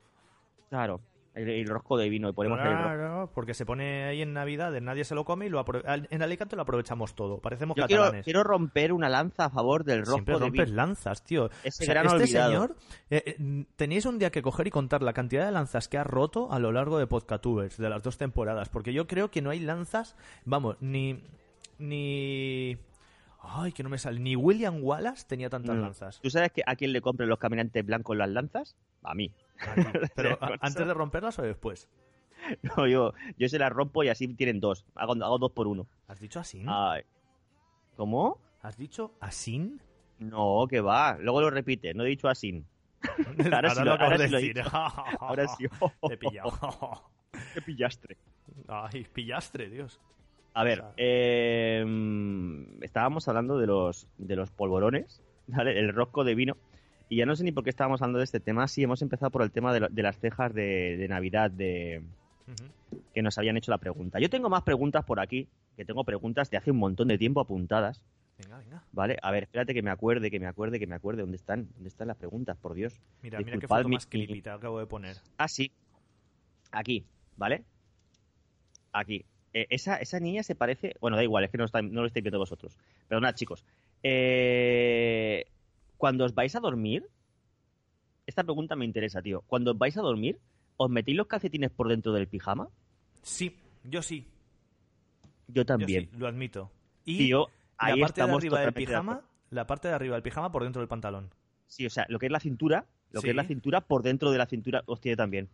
[0.70, 1.02] Claro,
[1.36, 2.30] el, el rosco de vino.
[2.30, 2.46] Y rosco.
[2.56, 5.64] Claro, porque se pone ahí en Navidad, nadie se lo come y lo
[6.10, 7.40] en Alicante lo aprovechamos todo.
[7.40, 8.24] Parecemos Yo quiero, catalanes.
[8.26, 10.76] quiero romper una lanza a favor del rosco Siempre de rompes vino.
[10.78, 11.50] lanzas, tío.
[11.64, 12.52] Ese O sea, gran este olvidado.
[12.52, 12.76] señor,
[13.10, 16.04] eh, eh, tenéis un día que coger y contar la cantidad de lanzas que ha
[16.04, 18.70] roto a lo largo de Podcatubers, de las dos temporadas.
[18.70, 20.16] Porque yo creo que no hay lanzas,
[20.46, 21.24] vamos, ni.
[21.78, 22.78] ni.
[23.42, 24.20] Ay, que no me sale.
[24.20, 25.82] Ni William Wallace tenía tantas Mm.
[25.82, 26.20] lanzas.
[26.22, 28.76] ¿Tú sabes que a quién le compran los caminantes blancos las lanzas?
[29.02, 29.32] A mí.
[30.16, 31.90] Pero antes de romperlas o después.
[32.64, 34.86] No, yo, yo se las rompo y así tienen dos.
[34.96, 35.88] Hago, hago dos por uno.
[36.08, 36.64] ¿Has dicho así?
[36.68, 37.04] Ay.
[37.98, 38.40] ¿Cómo?
[38.62, 39.78] ¿Has dicho así?
[40.20, 41.18] No, que va.
[41.20, 41.94] Luego lo repite.
[41.94, 42.64] No he dicho así.
[43.54, 44.62] Ahora sí lo- ahora sí lo he dicho.
[45.20, 45.66] Ahora sí.
[46.08, 46.52] Te he pillado.
[47.54, 48.16] Qué pillastre.
[48.70, 50.00] Ay, pillastre, Dios.
[50.54, 51.86] A ver, eh,
[52.82, 55.78] estábamos hablando de los, de los polvorones, ¿vale?
[55.80, 56.58] El rosco de vino.
[57.10, 58.68] Y ya no sé ni por qué estábamos hablando de este tema.
[58.68, 62.04] Sí, hemos empezado por el tema de, lo- de las cejas de, de Navidad de,
[63.14, 64.20] que nos habían hecho la pregunta.
[64.20, 67.42] Yo tengo más preguntas por aquí, que tengo preguntas de hace un montón de tiempo
[67.42, 68.04] apuntadas,
[68.38, 68.84] Venga, venga.
[68.94, 69.18] ¿vale?
[69.22, 71.24] A ver, espérate que me acuerde, que me acuerde, que me acuerde.
[71.24, 71.68] ¿Dónde están?
[71.74, 72.56] ¿Dónde están las preguntas?
[72.58, 72.94] Por Dios.
[73.22, 75.18] Mira, mira qué foto mi- más te acabo de poner.
[75.38, 75.72] Ah, sí.
[76.72, 77.04] Aquí,
[77.36, 77.64] ¿vale?
[78.94, 79.26] Aquí.
[79.54, 80.94] Eh, esa, esa niña se parece.
[81.02, 82.78] Bueno, da igual, es que no, está- no lo estáis viendo vosotros.
[83.08, 83.66] Perdonad, chicos.
[84.04, 85.46] Eh,
[86.00, 87.06] cuando os vais a dormir.
[88.26, 89.42] Esta pregunta me interesa, tío.
[89.48, 90.40] Cuando os vais a dormir,
[90.78, 92.70] ¿os metéis los calcetines por dentro del pijama?
[93.22, 94.26] Sí, yo sí.
[95.48, 96.10] Yo yo también.
[96.10, 96.72] sí, lo admito.
[97.04, 100.24] Y Tío, la ahí parte de arriba del de pijama, la parte de arriba del
[100.24, 101.32] pijama por dentro del pantalón.
[101.68, 103.26] Sí, o sea, lo que es la cintura, lo Sí.
[103.26, 105.50] que es la cintura por dentro de la cintura, hostia, también.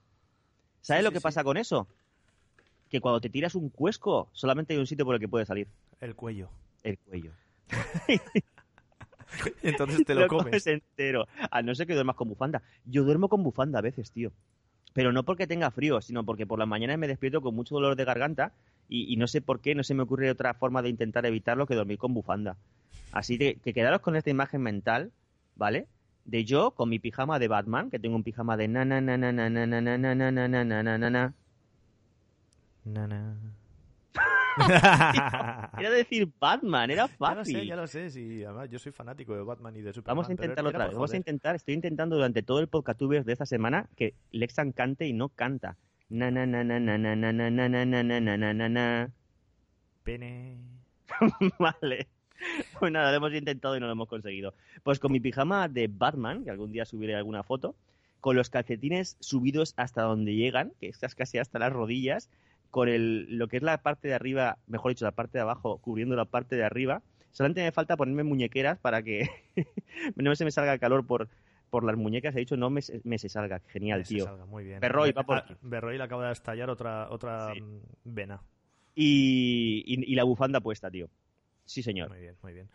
[0.81, 1.87] ¿Sabes Sí, lo que pasa con eso?
[2.89, 5.67] Que cuando te tiras un cuesco, solamente hay un sitio por el que puede salir.
[5.99, 6.51] El cuello.
[6.83, 7.31] El cuello.
[9.63, 10.65] Entonces te lo comes.
[10.67, 11.27] entero.
[11.51, 12.61] A no ser que duermas con bufanda.
[12.85, 14.31] Yo duermo con bufanda a veces, tío.
[14.93, 17.95] Pero no porque tenga frío, sino porque por las mañanas me despierto con mucho dolor
[17.95, 18.53] de garganta
[18.87, 21.67] y, y no sé por qué, no se me ocurre otra forma de intentar evitarlo
[21.67, 22.55] que dormir con bufanda.
[23.11, 25.11] Así que, que quedaros con esta imagen mental,
[25.55, 25.87] ¿vale?
[26.23, 29.17] De yo con mi pijama de Batman, que tengo un pijama de na na na
[29.17, 31.33] na na na na na na na na na na na na na.
[32.85, 33.35] Nana.
[35.77, 37.59] Era decir Batman, era Ya lo fácil.
[37.59, 38.09] sé, ya lo sé.
[38.09, 40.17] Sí, además yo soy fanático de Batman y de Superman.
[40.17, 40.93] Vamos a intentarlo otra vez.
[40.95, 45.07] Vamos a intentar, estoy intentando durante todo el podcastubers de esta semana que Lexan cante
[45.07, 45.77] y no canta.
[46.09, 49.09] Na na na na na na na na na na na na na na.
[50.03, 50.57] Pene.
[51.59, 52.07] Vale.
[52.79, 54.53] Pues nada, lo hemos intentado y no lo hemos conseguido.
[54.83, 57.75] Pues con mi pijama de Batman, que algún día subiré alguna foto,
[58.19, 62.29] con los calcetines subidos hasta donde llegan, que estás casi hasta las rodillas,
[62.75, 65.77] con el, lo que es la parte de arriba, mejor dicho, la parte de abajo,
[65.77, 67.01] cubriendo la parte de arriba.
[67.31, 69.29] Solamente me falta ponerme muñequeras para que
[70.17, 71.29] no se me salga el calor por,
[71.69, 72.35] por las muñecas.
[72.35, 73.61] He dicho, no me, se- me se salga.
[73.69, 74.25] Genial, tío.
[74.25, 74.81] salga, muy bien.
[74.81, 75.55] Berroy, va por Ah, aquí.
[75.61, 77.61] Berroy le acaba de estallar otra, otra Sí.
[77.61, 78.41] mm, vena.
[78.93, 81.07] Y, y- y la bufanda puesta, tío.
[81.63, 82.09] Sí, señor.
[82.09, 82.67] Muy bien, muy bien.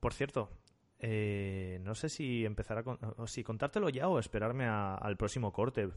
[0.00, 0.50] Por cierto,
[0.98, 5.16] eh, no sé si empezar a con- o si contártelo ya o esperarme a- al
[5.16, 5.88] próximo corte.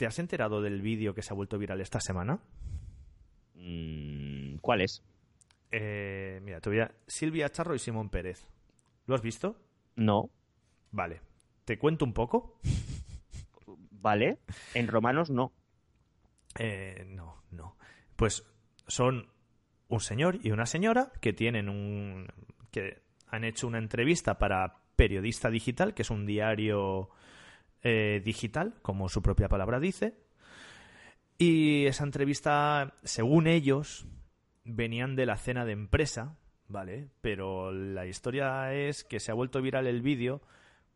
[0.00, 2.40] ¿Te has enterado del vídeo que se ha vuelto viral esta semana?
[3.52, 5.02] Mm, ¿Cuál es?
[5.70, 6.90] Eh, mira, te voy a...
[7.06, 8.46] Silvia Charro y Simón Pérez.
[9.04, 9.60] ¿Lo has visto?
[9.96, 10.30] No.
[10.90, 11.20] Vale.
[11.66, 12.58] ¿Te cuento un poco?
[13.90, 14.38] ¿Vale?
[14.72, 15.52] En romanos no.
[16.58, 17.76] Eh, no, no.
[18.16, 18.50] Pues
[18.86, 19.28] son
[19.88, 22.26] un señor y una señora que tienen un.
[22.70, 27.10] que han hecho una entrevista para Periodista Digital, que es un diario
[27.82, 30.14] eh, digital, como su propia palabra dice.
[31.38, 34.06] Y esa entrevista, según ellos,
[34.64, 36.36] venían de la cena de empresa,
[36.68, 37.08] ¿vale?
[37.20, 40.42] Pero la historia es que se ha vuelto viral el vídeo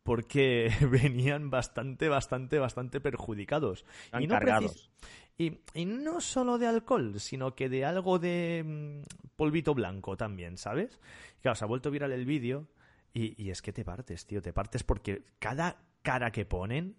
[0.03, 3.85] porque venían bastante, bastante, bastante perjudicados.
[4.05, 4.91] Están Y no cargados.
[5.37, 10.57] y, y no solo de alcohol, sino que de algo de mm, polvito blanco también,
[10.57, 10.99] ¿sabes?
[11.41, 12.67] Claro, se ha vuelto viral el vídeo
[13.13, 16.95] y, y es que te partes, tío, te partes porque cada cara que ponen,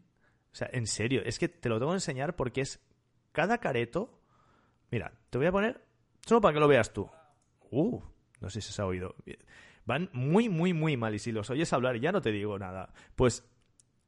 [0.53, 2.81] o sea, en serio, es que te lo tengo que enseñar porque es
[3.33, 4.21] cada careto.
[4.91, 5.81] Mira, te voy a poner
[6.27, 7.09] solo para que lo veas tú.
[7.71, 8.01] Uh,
[8.41, 9.15] no sé si se ha oído.
[9.85, 12.93] Van muy, muy, muy mal y si los oyes hablar ya no te digo nada.
[13.15, 13.45] Pues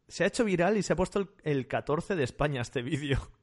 [0.09, 3.19] se ha hecho viral y se ha puesto el, el 14 de España este vídeo.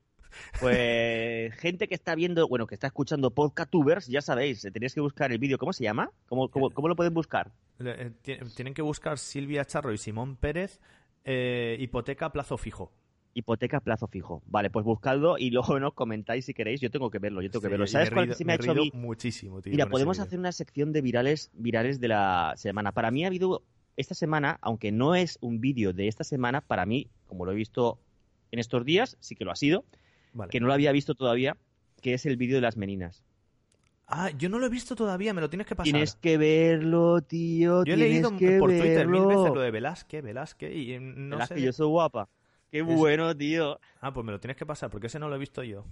[0.59, 4.99] Pues gente que está viendo, bueno, que está escuchando podcastubers, ya sabéis, eh, tenéis que
[4.99, 5.57] buscar el vídeo.
[5.57, 6.11] ¿Cómo se llama?
[6.27, 7.53] ¿Cómo, cómo, cómo lo pueden buscar?
[7.79, 10.81] Eh, ti- Tienen que buscar Silvia Charro y Simón Pérez,
[11.25, 12.91] eh, hipoteca plazo fijo.
[13.33, 14.41] Hipoteca plazo fijo.
[14.45, 16.79] Vale, pues buscadlo y luego nos comentáis si queréis.
[16.79, 17.87] Yo tengo que verlo, yo tengo que verlo.
[17.87, 19.71] ¿Sabes me cuál se me ha he hecho muchísimo, tío.
[19.71, 22.93] Mira, podemos hacer una sección de virales, virales de la semana.
[22.93, 23.63] Para mí ha habido
[23.97, 27.55] esta semana, aunque no es un vídeo de esta semana, para mí, como lo he
[27.55, 27.99] visto
[28.51, 29.85] en estos días, sí que lo ha sido,
[30.33, 30.49] Vale.
[30.49, 31.57] que no lo había visto todavía,
[32.01, 33.23] que es el vídeo de las meninas.
[34.07, 35.91] Ah, yo no lo he visto todavía, me lo tienes que pasar.
[35.91, 37.83] Tienes que verlo, tío.
[37.85, 41.49] Yo he leído por Twitter mil veces lo de Velázquez, Velázquez, y eh, no Verás
[41.49, 41.61] sé.
[41.61, 42.29] yo soy guapa.
[42.71, 43.79] Qué Es- bueno, tío.
[44.01, 45.85] Ah, pues me lo tienes que pasar, porque ese no lo he visto yo.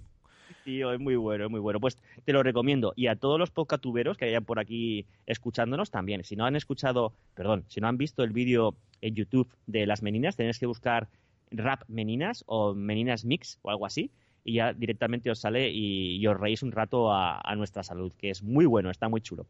[0.64, 1.80] Tío, es muy bueno, es muy bueno.
[1.80, 2.92] Pues te lo recomiendo.
[2.96, 6.22] Y a todos los podcatuberos que hayan por aquí escuchándonos también.
[6.24, 10.02] Si no han escuchado, perdón, si no han visto el vídeo en YouTube de las
[10.02, 11.08] meninas, tenéis que buscar
[11.50, 14.10] Rap Meninas o Meninas Mix o algo así.
[14.44, 18.12] Y ya directamente os sale y, y os reís un rato a, a nuestra salud,
[18.18, 19.46] que es muy bueno, está muy chulo.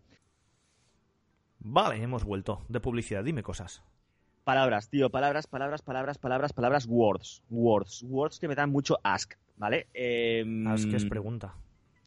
[1.61, 2.63] Vale, hemos vuelto.
[2.69, 3.83] De publicidad, dime cosas.
[4.45, 9.35] Palabras, tío, palabras, palabras, palabras, palabras, palabras, words, words, words que me dan mucho ask,
[9.57, 9.87] ¿vale?
[9.95, 11.55] Em, Ah, es pregunta.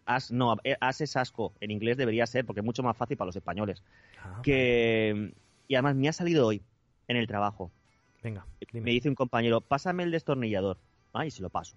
[0.06, 1.54] as, no, eh, as es asco.
[1.60, 3.84] En inglés debería ser, porque es mucho más fácil para los españoles.
[4.24, 5.34] Ah, Que,
[5.68, 6.62] y además me ha salido hoy
[7.08, 7.72] en el trabajo.
[8.24, 8.86] Venga, dime.
[8.86, 10.78] Me dice un compañero, pásame el destornillador.
[11.14, 11.76] Ah, y se lo paso.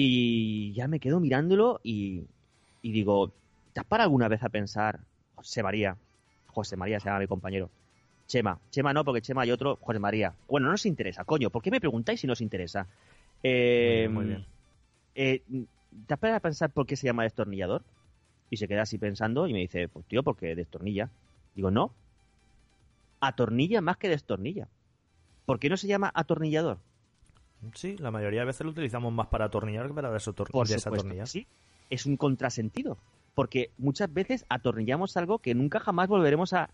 [0.00, 2.22] Y ya me quedo mirándolo y,
[2.82, 3.32] y digo,
[3.72, 5.00] ¿te has parado alguna vez a pensar,
[5.34, 5.96] José María?
[6.46, 7.68] José María se llama mi compañero.
[8.28, 8.60] Chema.
[8.70, 10.34] Chema no, porque Chema hay otro, José María.
[10.46, 11.50] Bueno, no nos interesa, coño.
[11.50, 12.86] ¿Por qué me preguntáis si nos interesa?
[13.42, 14.46] Eh, Muy bien,
[15.16, 15.42] eh,
[16.06, 17.82] ¿Te has parado a pensar por qué se llama destornillador?
[18.50, 21.10] Y se queda así pensando y me dice, pues tío, porque destornilla.
[21.56, 21.92] Digo, no.
[23.18, 24.68] Atornilla más que destornilla.
[25.44, 26.78] ¿Por qué no se llama atornillador?
[27.74, 30.74] Sí, la mayoría de veces lo utilizamos más para atornillar que para desator- Por supuesto
[30.90, 31.26] desatornillar.
[31.28, 31.46] sí.
[31.90, 32.98] Es un contrasentido.
[33.34, 36.70] Porque muchas veces atornillamos algo que nunca jamás volveremos a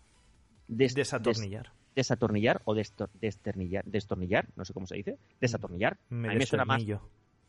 [0.67, 1.63] des- Desatornillar.
[1.63, 5.97] des- desatornillar o desternillar, destornillar, no sé cómo se dice, desatornillar.
[6.09, 6.83] Me a mí me suena más,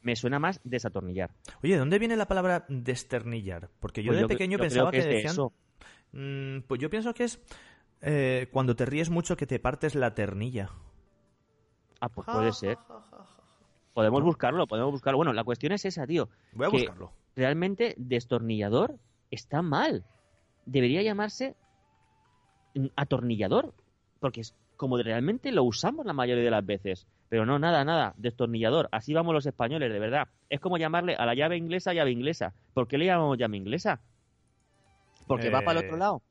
[0.03, 1.30] me suena más desatornillar.
[1.62, 3.70] Oye, ¿de dónde viene la palabra desternillar?
[3.80, 5.32] Porque yo Pues de yo pequeño yo pensaba que, decían...
[5.32, 5.53] eso.
[6.12, 7.41] Mm, pues yo pienso que es
[8.03, 10.70] eh, cuando te ríes mucho que te partes la ternilla.
[12.01, 12.78] Ah, pues puede ser.
[13.94, 15.16] Podemos buscarlo, podemos buscarlo.
[15.16, 16.28] Bueno, la cuestión es esa, tío.
[16.53, 17.12] Voy a que buscarlo.
[17.34, 18.97] Realmente destornillador
[19.30, 20.05] está mal.
[20.66, 21.57] Debería llamarse
[22.97, 23.72] atornillador.
[24.20, 27.07] Porque es como realmente lo usamos la mayoría de las veces.
[27.28, 28.88] Pero no, nada, nada, destornillador.
[28.92, 30.28] Así vamos los españoles, de verdad.
[30.49, 32.53] Es como llamarle a la llave inglesa llave inglesa.
[32.74, 34.01] ¿Por qué le llamamos llave inglesa?
[35.26, 36.22] Porque va para el Eh, otro lado.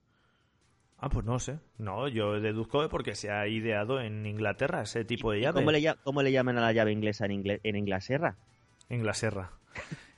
[0.98, 1.60] Ah, pues no sé.
[1.78, 5.60] No, yo deduzco porque se ha ideado en Inglaterra ese tipo de ¿Y llave.
[5.60, 8.38] ¿Cómo le, cómo le llaman a la llave inglesa en, Inglaterra?
[8.90, 9.52] Inglaterra.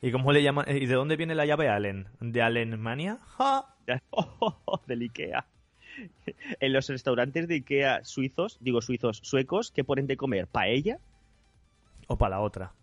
[0.01, 0.65] ¿Y cómo le llaman?
[0.69, 2.07] ¿Y de dónde viene la llave Allen?
[2.19, 3.19] ¿De Alemania?
[3.37, 3.73] ¡Ja!
[4.87, 5.47] del Ikea.
[6.59, 10.47] En los restaurantes de Ikea suizos, digo suizos, suecos, ¿qué ponen de comer?
[10.47, 10.99] ¿Paella?
[12.07, 12.73] O para la otra.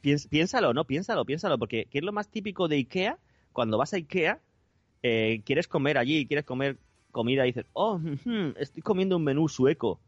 [0.00, 3.18] Piénsalo, no, piénsalo, piénsalo, porque ¿qué es lo más típico de Ikea?
[3.52, 4.40] Cuando vas a Ikea,
[5.02, 6.78] eh, quieres comer allí, quieres comer
[7.10, 8.00] comida y dices, oh,
[8.56, 10.00] estoy comiendo un menú sueco.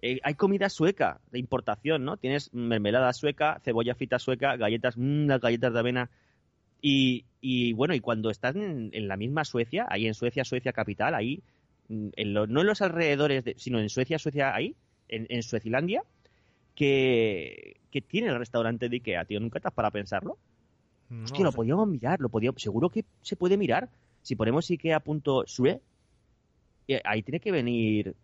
[0.00, 2.16] Eh, hay comida sueca de importación, ¿no?
[2.16, 6.10] Tienes mermelada sueca, cebolla frita sueca, galletas, mmm, las galletas de avena.
[6.82, 10.74] Y, y, bueno, y cuando estás en, en la misma Suecia, ahí en Suecia, Suecia
[10.74, 11.42] capital, ahí,
[11.88, 14.76] mm, en lo- no en los alrededores, de- sino en Suecia, Suecia, ahí,
[15.08, 16.02] en, en Suecilandia,
[16.74, 19.40] que, que tiene el restaurante de Ikea, tío.
[19.40, 20.38] ¿Nunca has para pensarlo?
[21.08, 23.88] No Hostia, lo podíamos mirar, lo podíamos, seguro que se puede mirar.
[24.22, 25.80] Si ponemos ikea.sue,
[27.04, 28.14] ahí tiene que venir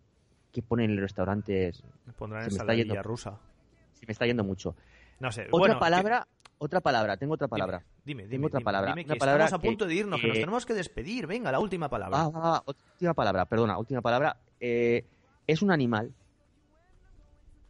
[0.51, 1.83] que ponen los restaurantes.
[2.17, 3.39] Pondrán se me está rusa.
[3.93, 4.75] Se me está yendo mucho.
[5.19, 5.43] No sé.
[5.43, 7.83] Otra bueno, palabra, otra palabra, tengo otra palabra.
[8.03, 9.93] Dime, dime, Tengo otra dime, palabra, dime una que palabra estamos a que- punto de
[9.95, 11.27] irnos, que nos tenemos que despedir.
[11.27, 12.17] Venga, la última palabra.
[12.19, 14.37] Ah, ah, ah, última palabra, perdona, última palabra.
[14.59, 15.05] Eh,
[15.47, 16.13] es un animal.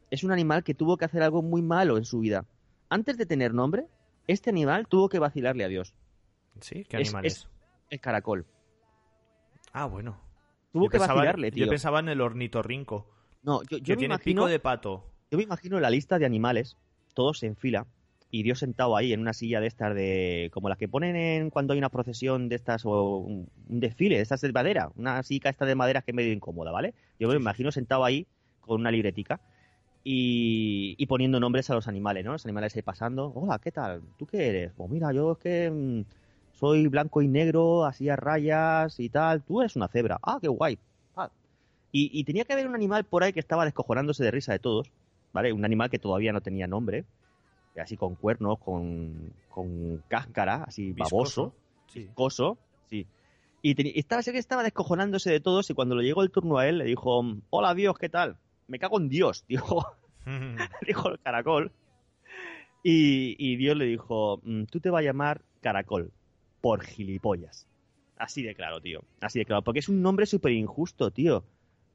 [0.09, 2.45] Es un animal que tuvo que hacer algo muy malo en su vida.
[2.89, 3.87] Antes de tener nombre,
[4.27, 5.93] este animal tuvo que vacilarle a Dios.
[6.59, 6.83] ¿Sí?
[6.85, 7.47] ¿Qué es- animal es- es?
[7.89, 8.45] El caracol.
[9.73, 10.17] Ah, bueno.
[10.71, 11.65] Tuvo Yo que pensaba- vacilarle, tío.
[11.65, 13.07] Yo pensaba en el ornitorrinco,
[13.43, 15.05] No, yo, yo que me tiene imagino, pico de pato.
[15.29, 16.77] yo me imagino la lista de animales,
[17.13, 17.85] todos en fila,
[18.33, 20.49] y Dios sentado ahí en una silla de estas de.
[20.53, 24.15] como las que ponen en cuando hay una procesión de estas o un, un desfile,
[24.15, 26.93] de estas de madera, una silla esta de madera que es medio incómoda, ¿vale?
[27.19, 28.25] Yo me Sí, imagino sentado ahí
[28.61, 29.41] con una libretica
[30.03, 32.31] y, y poniendo nombres a los animales, ¿no?
[32.31, 33.31] Los animales ahí pasando.
[33.35, 34.01] Hola, ¿qué tal?
[34.17, 34.71] ¿Tú qué eres?
[34.77, 36.01] Pues mira, yo es que mm,
[36.61, 39.41] soy blanco y negro, así a rayas y tal.
[39.43, 40.17] Tú eres una cebra.
[40.23, 40.77] Ah, qué guay.
[41.17, 41.29] Ah.
[41.91, 44.59] Y, y tenía que haber un animal por ahí que estaba descojonándose de risa de
[44.59, 44.89] todos,
[45.33, 45.51] ¿vale?
[45.51, 47.03] Un animal que todavía no tenía nombre,
[47.81, 51.53] así con cuernos, con, con cáscara, así baboso,
[51.87, 52.01] Sí.
[52.03, 52.57] viscoso,
[52.89, 53.05] sí.
[53.63, 56.57] Y teni- estaba, sé que estaba descojonándose de todos y cuando le llegó el turno
[56.59, 58.37] a él le dijo, hola Dios, ¿qué tal?
[58.67, 59.85] Me cago en Dios, dijo,
[60.87, 61.71] dijo el caracol.
[62.83, 66.11] Y, y Dios le dijo, "Mm, tú te vas a llamar caracol,
[66.61, 67.67] por gilipollas.
[68.17, 69.03] Así de claro, tío.
[69.19, 69.63] Así de claro.
[69.63, 71.43] Porque es un nombre súper injusto, tío.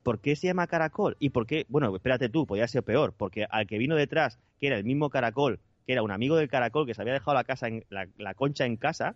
[0.03, 1.17] ¿Por qué se llama caracol?
[1.21, 1.67] ¿Y por qué?
[1.69, 3.15] Bueno, espérate tú, podría ser peor.
[3.17, 6.49] Porque al que vino detrás, que era el mismo caracol, que era un amigo del
[6.49, 9.15] caracol que se había dejado la, casa en, la, la concha en casa,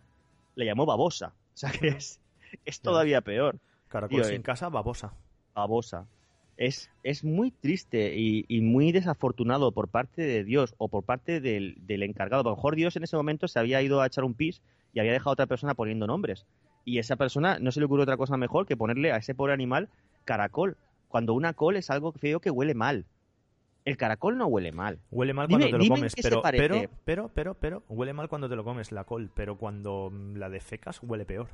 [0.55, 1.34] le llamó babosa.
[1.53, 2.20] O sea que es,
[2.64, 3.59] es todavía peor.
[3.88, 4.42] Caracol Tío, sin eh.
[4.42, 5.12] casa, babosa.
[5.53, 6.07] babosa.
[6.61, 11.40] Es, es muy triste y, y muy desafortunado por parte de Dios o por parte
[11.40, 12.42] del, del encargado.
[12.42, 14.61] A lo mejor Dios en ese momento se había ido a echar un pis
[14.92, 16.44] y había dejado a otra persona poniendo nombres.
[16.84, 19.54] Y esa persona no se le ocurre otra cosa mejor que ponerle a ese pobre
[19.54, 19.88] animal
[20.26, 20.76] caracol.
[21.08, 23.06] Cuando una col es algo feo que huele mal.
[23.86, 24.98] El caracol no huele mal.
[25.11, 28.50] Huele mal Dime- cuando te lo comes, pero, pero, pero, pero, pero, huele mal cuando
[28.50, 31.48] te lo comes la col, pero cuando la defecas huele peor.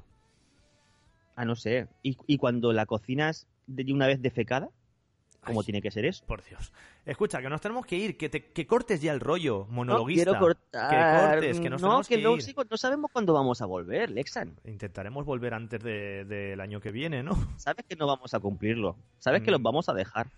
[1.37, 1.87] Ah, no sé.
[2.03, 4.71] ¿Y, y cuando la cocinas de una vez defecada?
[5.47, 6.25] Como tiene que ser eso.
[6.27, 6.73] Por Dios.
[7.05, 10.25] Escucha, que nos tenemos que ir, que, te, que cortes ya el rollo monologuista.
[10.27, 10.91] No quiero cortar.
[10.91, 12.43] Que cortes, que nos no, tenemos que que, no, ir.
[12.43, 14.59] sí, no sabemos cuándo vamos a volver, Lexan.
[14.65, 17.37] Intentaremos volver antes de- del año que viene, ¿no?
[17.57, 18.97] Sabes que no vamos a cumplirlo.
[19.19, 19.53] Sabes que Mm.
[19.53, 20.29] los vamos a dejar.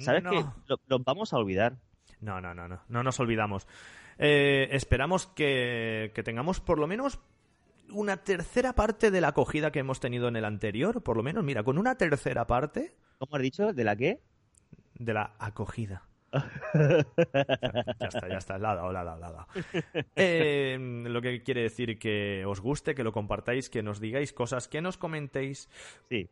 [0.00, 0.30] Sabes no.
[0.30, 1.76] que lo- los vamos a olvidar.
[2.20, 2.80] No, no, no, no.
[2.88, 3.66] No nos olvidamos.
[4.18, 7.20] Eh, esperamos que, que tengamos por lo menos
[7.90, 11.02] una tercera parte de la acogida que hemos tenido en el anterior.
[11.02, 13.72] Por lo menos, mira, con una tercera parte ¿Cómo has dicho?
[13.72, 14.20] ¿De la qué?
[14.98, 16.02] De la acogida.
[16.32, 19.46] ya está, ya está, la dado, la ha dado, la ha dado.
[20.16, 20.76] Eh,
[21.06, 24.80] lo que quiere decir que os guste, que lo compartáis, que nos digáis cosas, que
[24.82, 25.68] nos comentéis,
[26.10, 26.28] Sí.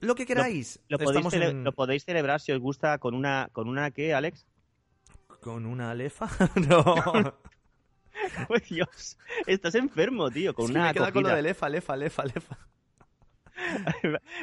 [0.00, 0.80] lo que queráis.
[0.88, 3.90] Lo podéis, Estamos cele- en- lo podéis celebrar si os gusta con una, con una
[3.90, 4.46] ¿qué, Alex?
[5.40, 6.28] con una alefa.
[6.68, 6.82] no.
[8.48, 9.16] ¡Oh, Dios!
[9.46, 12.58] Estás enfermo, tío, con una me queda con lo de lefa, lefa, lefa, lefa.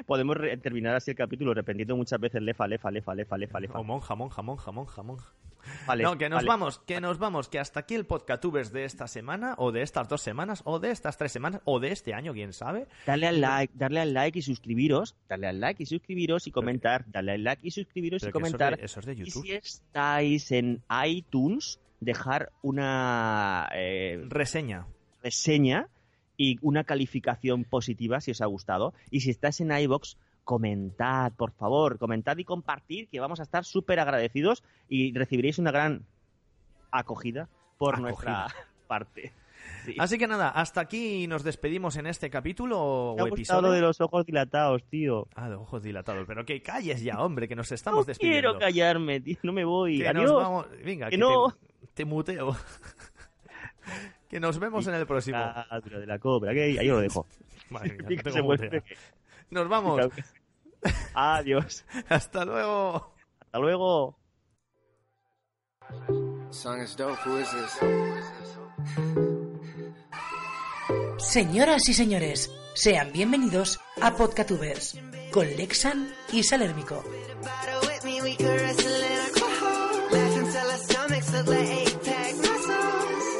[0.05, 3.80] Podemos terminar así el capítulo repitiendo muchas veces lefa, lefa, lefa, lefa, lefa, lefa.
[3.80, 5.34] O monja, monja, monja, monja, monja.
[5.88, 6.47] Vale, no, que nos vale.
[6.47, 10.07] vamos, que nos vamos, que hasta aquí el podcatubers de esta semana, o de estas
[10.07, 12.86] dos semanas, o de estas tres semanas, o de este año, quién sabe.
[13.07, 17.05] Darle al like, darle al like y suscribiros, darle al like y suscribiros y comentar,
[17.07, 18.78] darle al like y suscribiros y eso, comentar.
[18.78, 19.41] de- eso es de Y YouTube.
[19.43, 24.86] si estáis en iTunes, dejar una eh, Reseña.
[25.24, 25.88] reseña
[26.38, 28.93] y una calificación positiva si os ha gustado.
[29.11, 33.65] Y si estáis en iBox, comentad, por favor, comentad y compartir, que vamos a estar
[33.65, 36.05] súper agradecidos y recibiréis una gran
[36.91, 38.09] acogida por Acogida.
[38.09, 38.47] nuestra
[38.88, 39.33] parte.
[39.83, 39.95] Sí.
[39.97, 43.61] Así que nada, hasta aquí nos despedimos en este capítulo Me ha o episodio.
[43.63, 45.27] lo de los ojos dilatados, tío.
[45.33, 46.25] Ah, de ojos dilatados.
[46.27, 48.49] Pero que calles ya, hombre, que nos No estamos despidiendo.
[48.49, 49.97] quiero callarme, tío, no me voy.
[49.97, 50.25] Que Adiós.
[50.31, 50.67] nos vamos.
[50.83, 51.51] Venga, Que que, no.
[51.51, 52.55] te, te muteo.
[54.36, 55.39] que nos vemos en el próximo.
[55.81, 57.25] Pero de la cobra, que ahí, lo dejo.
[57.69, 58.83] Madre mía, no tengo.
[59.49, 60.01] Nos vamos.
[61.13, 61.86] Adiós.
[62.09, 63.15] Hasta luego.
[63.39, 64.19] Hasta luego.
[71.17, 74.99] Señoras y señores, sean bienvenidos a Podcatubers
[75.31, 77.05] con Lexan y Salérmico.